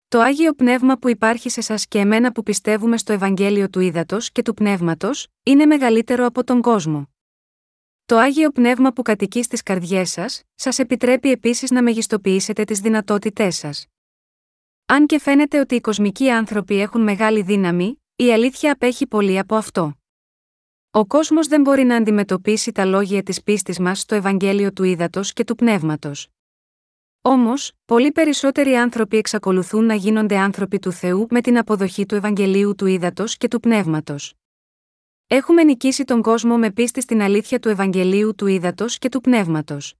Το 0.09 0.19
Άγιο 0.19 0.53
Πνεύμα 0.53 0.97
που 0.97 1.09
υπάρχει 1.09 1.49
σε 1.49 1.59
εσά 1.59 1.75
και 1.87 1.99
εμένα 1.99 2.31
που 2.31 2.43
πιστεύουμε 2.43 2.97
στο 2.97 3.13
Ευαγγέλιο 3.13 3.69
του 3.69 3.79
Ήδατος 3.79 4.31
και 4.31 4.41
του 4.41 4.53
Πνεύματος, 4.53 5.27
είναι 5.43 5.65
μεγαλύτερο 5.65 6.25
από 6.25 6.43
τον 6.43 6.61
κόσμο. 6.61 7.09
Το 8.05 8.17
Άγιο 8.17 8.51
Πνεύμα 8.51 8.93
που 8.93 9.01
κατοικεί 9.01 9.43
στις 9.43 9.63
καρδιές 9.63 10.09
σας, 10.11 10.43
σας 10.55 10.79
επιτρέπει 10.79 11.31
επίσης 11.31 11.71
να 11.71 11.83
μεγιστοποιήσετε 11.83 12.63
τις 12.63 12.79
δυνατότητές 12.79 13.55
σας. 13.55 13.85
Αν 14.85 15.05
και 15.05 15.19
φαίνεται 15.19 15.59
ότι 15.59 15.75
οι 15.75 15.81
κοσμικοί 15.81 16.29
άνθρωποι 16.29 16.79
έχουν 16.79 17.01
μεγάλη 17.01 17.41
δύναμη, 17.41 18.03
η 18.15 18.31
αλήθεια 18.31 18.71
απέχει 18.71 19.07
πολύ 19.07 19.39
από 19.39 19.55
αυτό. 19.55 19.93
Ο 20.91 21.05
κόσμος 21.05 21.47
δεν 21.47 21.61
μπορεί 21.61 21.83
να 21.83 21.95
αντιμετωπίσει 21.95 22.71
τα 22.71 22.85
λόγια 22.85 23.23
της 23.23 23.43
πίστης 23.43 23.79
μας 23.79 23.99
στο 23.99 24.15
Ευαγγέλιο 24.15 24.73
του 24.73 24.83
Ήδατος 24.83 25.33
και 25.33 25.43
του 25.43 25.55
Πνεύματος. 25.55 26.27
Όμως, 27.21 27.71
πολύ 27.85 28.11
περισσότεροι 28.11 28.75
άνθρωποι 28.75 29.17
εξακολουθούν 29.17 29.85
να 29.85 29.93
γίνονται 29.93 30.37
άνθρωποι 30.37 30.79
του 30.79 30.91
Θεού 30.91 31.27
με 31.29 31.41
την 31.41 31.57
αποδοχή 31.57 32.05
του 32.05 32.15
Ευαγγελίου 32.15 32.75
του 32.75 32.85
Ήδατος 32.85 33.37
και 33.37 33.47
του 33.47 33.59
Πνεύματος. 33.59 34.33
Έχουμε 35.27 35.63
νικήσει 35.63 36.03
τον 36.03 36.21
κόσμο 36.21 36.57
με 36.57 36.71
πίστη 36.71 37.01
στην 37.01 37.21
αλήθεια 37.21 37.59
του 37.59 37.69
Ευαγγελίου 37.69 38.35
του 38.35 38.47
Ήδατος 38.47 38.97
και 38.97 39.09
του 39.09 39.21
Πνεύματος. 39.21 39.95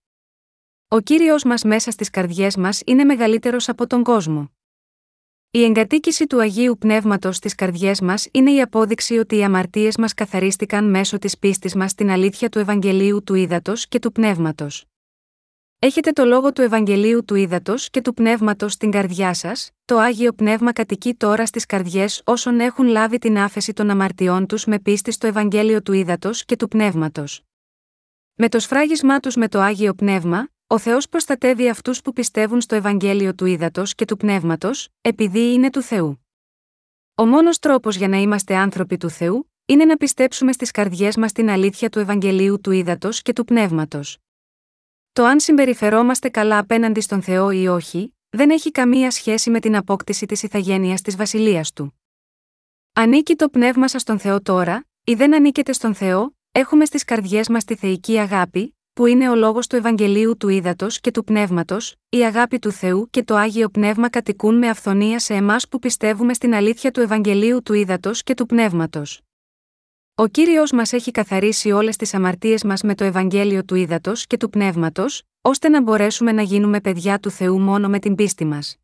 Ο 0.88 0.99
κύριος 0.99 1.43
μας 1.43 1.63
μέσα 1.63 1.91
στις 1.91 2.10
καρδιές 2.10 2.55
μας 2.55 2.82
είναι 2.86 3.03
μεγαλύτερος 3.03 3.69
από 3.69 3.88
τον 3.88 4.03
κόσμο. 4.03 4.51
Η 5.51 5.63
εγκατοίκηση 5.63 6.27
του 6.27 6.41
Αγίου 6.41 6.77
Πνεύματος 6.77 7.36
στις 7.36 7.55
καρδιές 7.55 8.01
μας 8.01 8.27
είναι 8.32 8.51
η 8.51 8.62
απόδειξη 8.62 9.17
ότι 9.17 9.36
οι 9.38 9.43
αμαρτίες 9.43 9.97
μας 9.97 10.13
καθαρίστηκαν 10.13 10.89
μέσω 10.89 11.17
της 11.17 11.38
πίστης 11.38 11.75
μας 11.75 11.91
στην 11.91 12.10
αλήθεια 12.10 12.49
του 12.49 12.60
Ευαγγελίου 12.60 13.23
του 13.23 13.34
Ήδατος 13.34 13.88
και 13.88 13.99
του 13.99 14.12
Πνεύματος. 14.12 14.88
Έχετε 15.82 16.12
το 16.12 16.26
λόγο 16.26 16.54
του 16.54 16.62
Ευαγγελίου 16.62 17.26
του 17.26 17.36
Ήδατος 17.36 17.89
και 17.89 18.02
του 18.02 18.13
Πνεύματος 18.13 18.74
στην 18.74 18.92
καρδιά 18.92 19.34
σας, 19.34 19.72
το 19.86 19.98
Άγιο 19.98 20.34
Πνεύμα 20.34 20.74
κατοικεί 20.74 21.13
τώρα 21.15 21.46
στις 21.46 21.65
καρδιές 21.65 22.22
όσων 22.26 22.60
έχουν 22.60 22.88
λάβει 22.88 23.18
την 23.18 23.38
άφεση 23.38 23.74
των 23.74 23.89
αμαρτιών 23.89 24.46
τους 24.46 24.65
με 24.65 24.80
πίστη 24.80 25.12
στο 25.12 25.28
Ευαγγέλιο 25.28 25.82
του 25.82 25.94
Ήδατος 25.94 26.46
και 26.46 26.56
του 26.56 26.68
Πνεύματος. 26.68 27.44
Με 28.34 28.50
το 28.50 28.60
σφράγισμά 28.60 29.20
τους 29.20 29.36
με 29.36 29.48
το 29.48 29.60
Άγιο 29.60 29.94
Πνεύμα, 29.94 30.50
ο 30.68 30.78
Θεός 30.78 31.10
προστατεύει 31.10 31.70
αυτούς 31.70 32.02
που 32.02 32.13
πιστεύουν 32.13 32.62
στο 32.62 32.76
Ευαγγέλιο 32.76 33.36
του 33.36 33.46
Ήδατος 33.46 33.96
και 33.96 34.06
του 34.06 34.18
Πνεύματος, 34.18 34.89
επειδή 35.02 35.54
είναι 35.54 35.70
του 35.70 35.82
Θεού. 35.82 36.26
Ο 37.15 37.26
μόνος 37.26 37.60
τρόπος 37.60 37.96
για 37.96 38.08
να 38.08 38.18
είμαστε 38.18 38.56
άνθρωποι 38.56 38.98
του 38.98 39.10
Θεού, 39.10 39.52
είναι 39.65 39.86
να 39.86 39.98
πιστέψουμε 39.98 40.52
στις 40.52 40.72
καρδιές 40.72 41.18
μας 41.18 41.32
την 41.32 41.50
αλήθεια 41.50 41.89
του 41.89 42.00
Ευαγγελίου 42.00 42.62
του 42.62 42.72
Ήδατος 42.72 43.22
και 43.22 43.34
του 43.34 43.44
Πνεύματος. 43.46 44.18
Το 45.19 45.25
αν 45.25 45.39
συμπεριφερόμαστε 45.39 46.29
καλά 46.29 46.58
απέναντι 46.58 47.01
στον 47.01 47.21
Θεό 47.21 47.51
ή 47.51 47.67
όχι, 47.67 48.15
δεν 48.29 48.49
έχει 48.49 48.71
καμία 48.71 49.12
σχέση 49.12 49.49
με 49.49 49.60
την 49.60 49.75
απόκτηση 49.75 50.25
της 50.25 50.43
ηθαγένειας 50.43 51.01
της 51.01 51.15
βασιλείας 51.15 51.73
του. 51.73 51.99
Ανήκει 52.93 53.36
το 53.36 53.49
πνεύμα 53.49 53.88
σας 53.88 54.01
στον 54.01 54.19
Θεό 54.19 54.41
τώρα, 54.41 54.88
ή 55.03 55.13
δεν 55.13 55.36
ανήκετε 55.36 55.73
στον 55.73 55.93
Θεό, 55.93 56.36
έχουμε 56.51 56.86
στις 56.86 57.03
καρδιές 57.03 57.49
μας 57.49 57.63
τη 57.63 57.75
θεϊκή 57.75 58.17
αγάπη, 58.19 58.77
που 58.93 59.05
είναι 59.05 59.29
ο 59.29 59.36
λόγος 59.36 59.67
του 59.67 59.75
Ευαγγελίου 59.75 60.38
του 60.38 60.49
Ήδατος 60.49 60.99
και 60.99 61.12
του 61.12 61.23
Πνεύματος, 61.23 61.95
η 62.10 62.17
αγάπη 62.17 62.60
του 62.60 62.71
Θεού 62.71 63.10
και 63.10 63.23
το 63.23 63.36
Άγιο 63.36 63.69
Πνεύμα 63.69 64.10
κατοικούν 64.10 64.58
με 64.58 64.69
αυθονία 64.69 65.19
σε 65.19 65.34
εμάς 65.34 65.67
που 65.67 65.79
πιστεύουμε 65.79 66.34
στην 66.34 66.53
αλήθεια 66.53 66.91
του 66.91 66.99
Ευαγγελίου 66.99 67.63
του 67.63 67.73
Ήδατος 67.73 68.23
και 68.23 68.34
του 68.34 68.45
Πνεύματος. 68.45 69.21
Ο 70.19 70.27
κύριος 70.27 70.71
μας 70.71 70.93
έχει 70.93 71.12
καθαρίσει 71.12 71.71
όλες 71.71 71.95
τις 71.95 72.13
αμαρτίες 72.13 72.63
μας 72.63 72.82
με 72.82 72.95
το 72.95 73.03
Ευαγγέλιο 73.03 73.63
του 73.63 73.75
Ήδατος 73.75 74.27
και 74.27 74.38
του 74.38 74.49
Πνεύματος, 74.49 75.23
ώστε 75.41 75.69
να 75.69 75.82
μπορέσουμε 75.82 76.32
να 76.32 76.41
γίνουμε 76.41 76.82
παιδιά 76.82 77.19
του 77.19 77.29
Θεού 77.29 77.60
μόνο 77.60 77.89
με 77.89 77.99
την 77.99 78.15
πίστη 78.15 78.45
μας. 78.45 78.77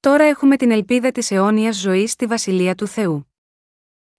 Τώρα 0.00 0.24
έχουμε 0.24 0.56
την 0.56 0.70
ελπίδα 0.70 1.12
της 1.12 1.30
αιώνιας 1.30 1.76
ζωής 1.76 2.10
στη 2.10 2.26
βασιλεία 2.26 2.74
του 2.74 2.86
Θεού. 2.86 3.32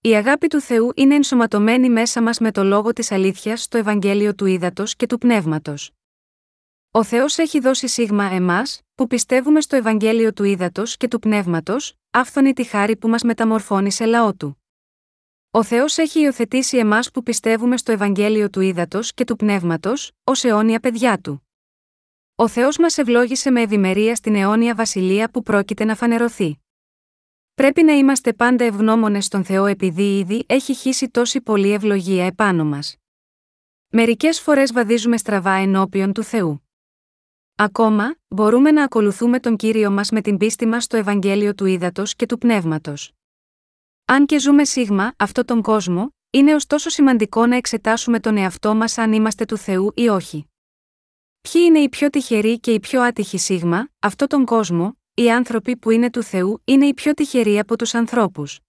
Η 0.01 0.15
αγάπη 0.15 0.47
του 0.47 0.61
Θεού 0.61 0.91
είναι 0.95 1.15
ενσωματωμένη 1.15 1.89
μέσα 1.89 2.21
μας 2.21 2.39
με 2.39 2.51
το 2.51 2.63
λόγο 2.63 2.93
της 2.93 3.11
αλήθειας 3.11 3.61
στο 3.61 3.77
Ευαγγέλιο 3.77 4.35
του 4.35 4.45
Ήδατος 4.45 4.95
και 4.95 5.05
του 5.05 5.17
Πνεύματος. 5.17 5.91
Ο 6.91 7.03
Θεός 7.03 7.37
έχει 7.37 7.59
δώσει 7.59 7.87
σίγμα 7.87 8.23
εμάς, 8.23 8.81
που 8.95 9.07
πιστεύουμε 9.07 9.61
στο 9.61 9.75
Ευαγγέλιο 9.75 10.33
του 10.33 10.43
Ήδατος 10.43 10.97
και 10.97 11.07
του 11.07 11.19
Πνεύματος, 11.19 11.93
άφθονη 12.11 12.53
τη 12.53 12.63
χάρη 12.63 12.95
που 12.95 13.07
μας 13.07 13.23
μεταμορφώνει 13.23 13.91
σε 13.91 14.05
λαό 14.05 14.35
του. 14.35 14.61
Ο 15.57 15.63
Θεός 15.63 15.97
έχει 15.97 16.19
υιοθετήσει 16.19 16.77
εμάς 16.77 17.11
που 17.11 17.23
πιστεύουμε 17.23 17.77
στο 17.77 17.91
Ευαγγέλιο 17.91 18.49
του 18.49 18.61
Ήδατος 18.61 19.13
και 19.13 19.23
του 19.23 19.35
Πνεύματος, 19.35 20.11
ως 20.23 20.43
αιώνια 20.43 20.79
παιδιά 20.79 21.19
του. 21.19 21.47
Ο 22.35 22.47
Θεός 22.47 22.77
μας 22.77 22.97
ευλόγησε 22.97 23.49
με 23.51 23.61
ευημερία 23.61 24.15
στην 24.15 24.35
αιώνια 24.35 24.75
βασιλεία 24.75 25.29
που 25.29 25.43
πρόκειται 25.43 25.85
να 25.85 25.95
φανερωθεί. 25.95 26.59
Πρέπει 27.53 27.83
να 27.83 27.93
είμαστε 27.93 28.33
πάντα 28.33 28.63
ευγνώμονες 28.63 29.25
στον 29.25 29.43
Θεό 29.43 29.65
επειδή 29.65 30.17
ήδη 30.17 30.45
έχει 30.47 30.73
χύσει 30.73 31.09
τόση 31.09 31.41
πολλή 31.41 31.71
ευλογία 31.71 32.25
επάνω 32.25 32.65
μας. 32.65 32.95
Μερικές 33.87 34.39
φορές 34.39 34.73
βαδίζουμε 34.73 35.17
στραβά 35.17 35.53
ενώπιον 35.53 36.13
του 36.13 36.23
Θεού. 36.23 36.67
Ακόμα, 37.55 38.15
μπορούμε 38.27 38.71
να 38.71 38.83
ακολουθούμε 38.83 39.39
τον 39.39 39.55
κύριο 39.55 39.91
μας 39.91 40.11
με 40.11 40.21
την 40.21 40.37
πίστη 40.37 40.65
μας 40.65 40.83
στο 40.83 40.97
Ευαγγέλιο 40.97 41.55
του 41.55 41.65
Ήδατος 41.65 42.15
και 42.15 42.25
του 42.25 42.37
Πνεύματος. 42.37 43.16
Αν 44.09 44.25
και 44.25 44.39
ζούμε 44.39 44.65
σίγμα 44.65 45.13
αυτό 45.17 45.45
τον 45.45 45.61
κόσμο, 45.61 46.15
είναι 46.29 46.55
ωστόσο 46.55 46.89
σημαντικό 46.89 47.45
να 47.45 47.55
εξετάσουμε 47.55 48.19
τον 48.19 48.37
εαυτό 48.37 48.75
μας 48.75 48.97
αν 48.97 49.13
είμαστε 49.13 49.45
του 49.45 49.57
Θεού 49.57 49.91
ή 49.95 50.07
όχι. 50.07 50.49
Ποιοι 51.41 51.61
είναι 51.65 51.79
οι 51.79 51.89
πιο 51.89 52.09
τυχεροί 52.09 52.59
και 52.59 52.73
οι 52.73 52.79
πιο 52.79 53.01
άτυχοι 53.01 53.37
σίγμα, 53.37 53.89
αυτό 53.99 54.27
τον 54.27 54.45
κόσμο, 54.45 54.97
οι 55.13 55.31
άνθρωποι 55.31 55.77
που 55.77 55.89
είναι 55.89 56.09
του 56.09 56.23
Θεού 56.23 56.61
είναι 56.63 56.85
οι 56.85 56.93
πιο 56.93 57.13
τυχεροί 57.13 57.59
από 57.59 57.77
τους 57.77 57.93
ανθρώπους. 57.93 58.59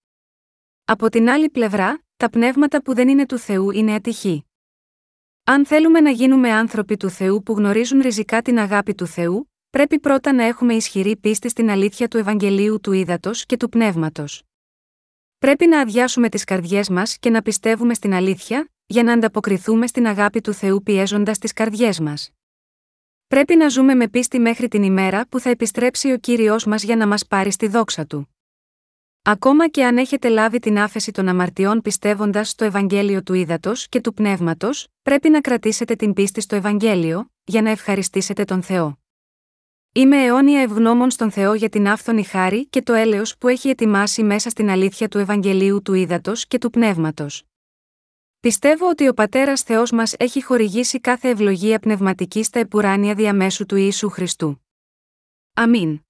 Από 0.84 1.08
την 1.08 1.28
άλλη 1.28 1.50
πλευρά, 1.50 2.02
τα 2.16 2.30
πνεύματα 2.30 2.82
που 2.82 2.94
δεν 2.94 3.08
είναι 3.08 3.26
του 3.26 3.38
Θεού 3.38 3.70
είναι 3.70 3.94
ατυχή. 3.94 4.44
Αν 5.44 5.66
θέλουμε 5.66 6.00
να 6.00 6.10
γίνουμε 6.10 6.50
άνθρωποι 6.52 6.96
του 6.96 7.10
Θεού 7.10 7.42
που 7.42 7.52
γνωρίζουν 7.52 8.00
ριζικά 8.00 8.42
την 8.42 8.58
αγάπη 8.58 8.94
του 8.94 9.06
Θεού, 9.06 9.50
πρέπει 9.70 9.98
πρώτα 9.98 10.32
να 10.32 10.44
έχουμε 10.44 10.74
ισχυρή 10.74 11.16
πίστη 11.16 11.48
στην 11.48 11.70
αλήθεια 11.70 12.08
του 12.08 12.16
Ευαγγελίου 12.16 12.80
του 12.80 12.92
Ήδατος 12.92 13.46
και 13.46 13.56
του 13.56 13.68
Πνεύματος. 13.68 14.47
Πρέπει 15.38 15.66
να 15.66 15.80
αδειάσουμε 15.80 16.28
τις 16.28 16.44
καρδιές 16.44 16.88
μας 16.88 17.18
και 17.18 17.30
να 17.30 17.42
πιστεύουμε 17.42 17.94
στην 17.94 18.14
αλήθεια, 18.14 18.70
για 18.86 19.02
να 19.02 19.12
ανταποκριθούμε 19.12 19.86
στην 19.86 20.06
αγάπη 20.06 20.40
του 20.40 20.52
Θεού 20.52 20.82
πιέζοντας 20.82 21.38
τις 21.38 21.52
καρδιές 21.52 22.00
μας. 22.00 22.30
Πρέπει 23.26 23.56
να 23.56 23.68
ζούμε 23.68 23.94
με 23.94 24.08
πίστη 24.08 24.38
μέχρι 24.38 24.68
την 24.68 24.82
ημέρα 24.82 25.26
που 25.28 25.40
θα 25.40 25.50
επιστρέψει 25.50 26.12
ο 26.12 26.18
κύριος 26.18 26.64
μας 26.64 26.82
για 26.82 26.96
να 26.96 27.06
μας 27.06 27.26
πάρει 27.26 27.50
στη 27.50 27.68
δόξα 27.68 28.06
του. 28.06 28.34
Ακόμα 29.22 29.68
και 29.68 29.84
αν 29.84 29.98
έχετε 29.98 30.28
λάβει 30.28 30.58
την 30.58 30.78
άφεση 30.78 31.12
των 31.12 31.28
αμαρτιών 31.28 31.82
πιστεύοντας 31.82 32.48
στο 32.48 32.64
Ευαγγέλιο 32.64 33.22
του 33.22 33.34
Ήδατος 33.34 33.88
και 33.88 34.00
του 34.00 34.14
Πνεύματος, 34.14 34.88
πρέπει 35.02 35.28
να 35.28 35.40
κρατήσετε 35.40 35.94
την 35.94 36.12
πίστη 36.12 36.40
στο 36.40 36.56
Ευαγγέλιο, 36.56 37.30
για 37.44 37.62
να 37.62 37.70
ευχαριστήσετε 37.70 38.44
τον 38.44 38.62
Θεό. 38.62 38.98
Είμαι 39.98 40.24
αιώνια 40.24 40.60
ευγνώμων 40.60 41.10
στον 41.10 41.30
Θεό 41.30 41.54
για 41.54 41.68
την 41.68 41.88
άφθονη 41.88 42.24
χάρη 42.24 42.66
και 42.66 42.82
το 42.82 42.92
έλεος 42.92 43.38
που 43.38 43.48
έχει 43.48 43.68
ετοιμάσει 43.68 44.22
μέσα 44.22 44.50
στην 44.50 44.70
αλήθεια 44.70 45.08
του 45.08 45.18
Ευαγγελίου 45.18 45.82
του 45.82 45.94
Ήδατος 45.94 46.46
και 46.46 46.58
του 46.58 46.70
Πνεύματος. 46.70 47.44
Πιστεύω 48.40 48.88
ότι 48.88 49.08
ο 49.08 49.14
Πατέρας 49.14 49.62
Θεός 49.62 49.90
μας 49.90 50.14
έχει 50.18 50.42
χορηγήσει 50.42 51.00
κάθε 51.00 51.28
ευλογία 51.28 51.78
πνευματική 51.78 52.42
στα 52.42 52.58
επουράνια 52.58 53.14
διαμέσου 53.14 53.66
του 53.66 53.76
Ιησού 53.76 54.08
Χριστού. 54.08 54.66
Αμήν. 55.54 56.00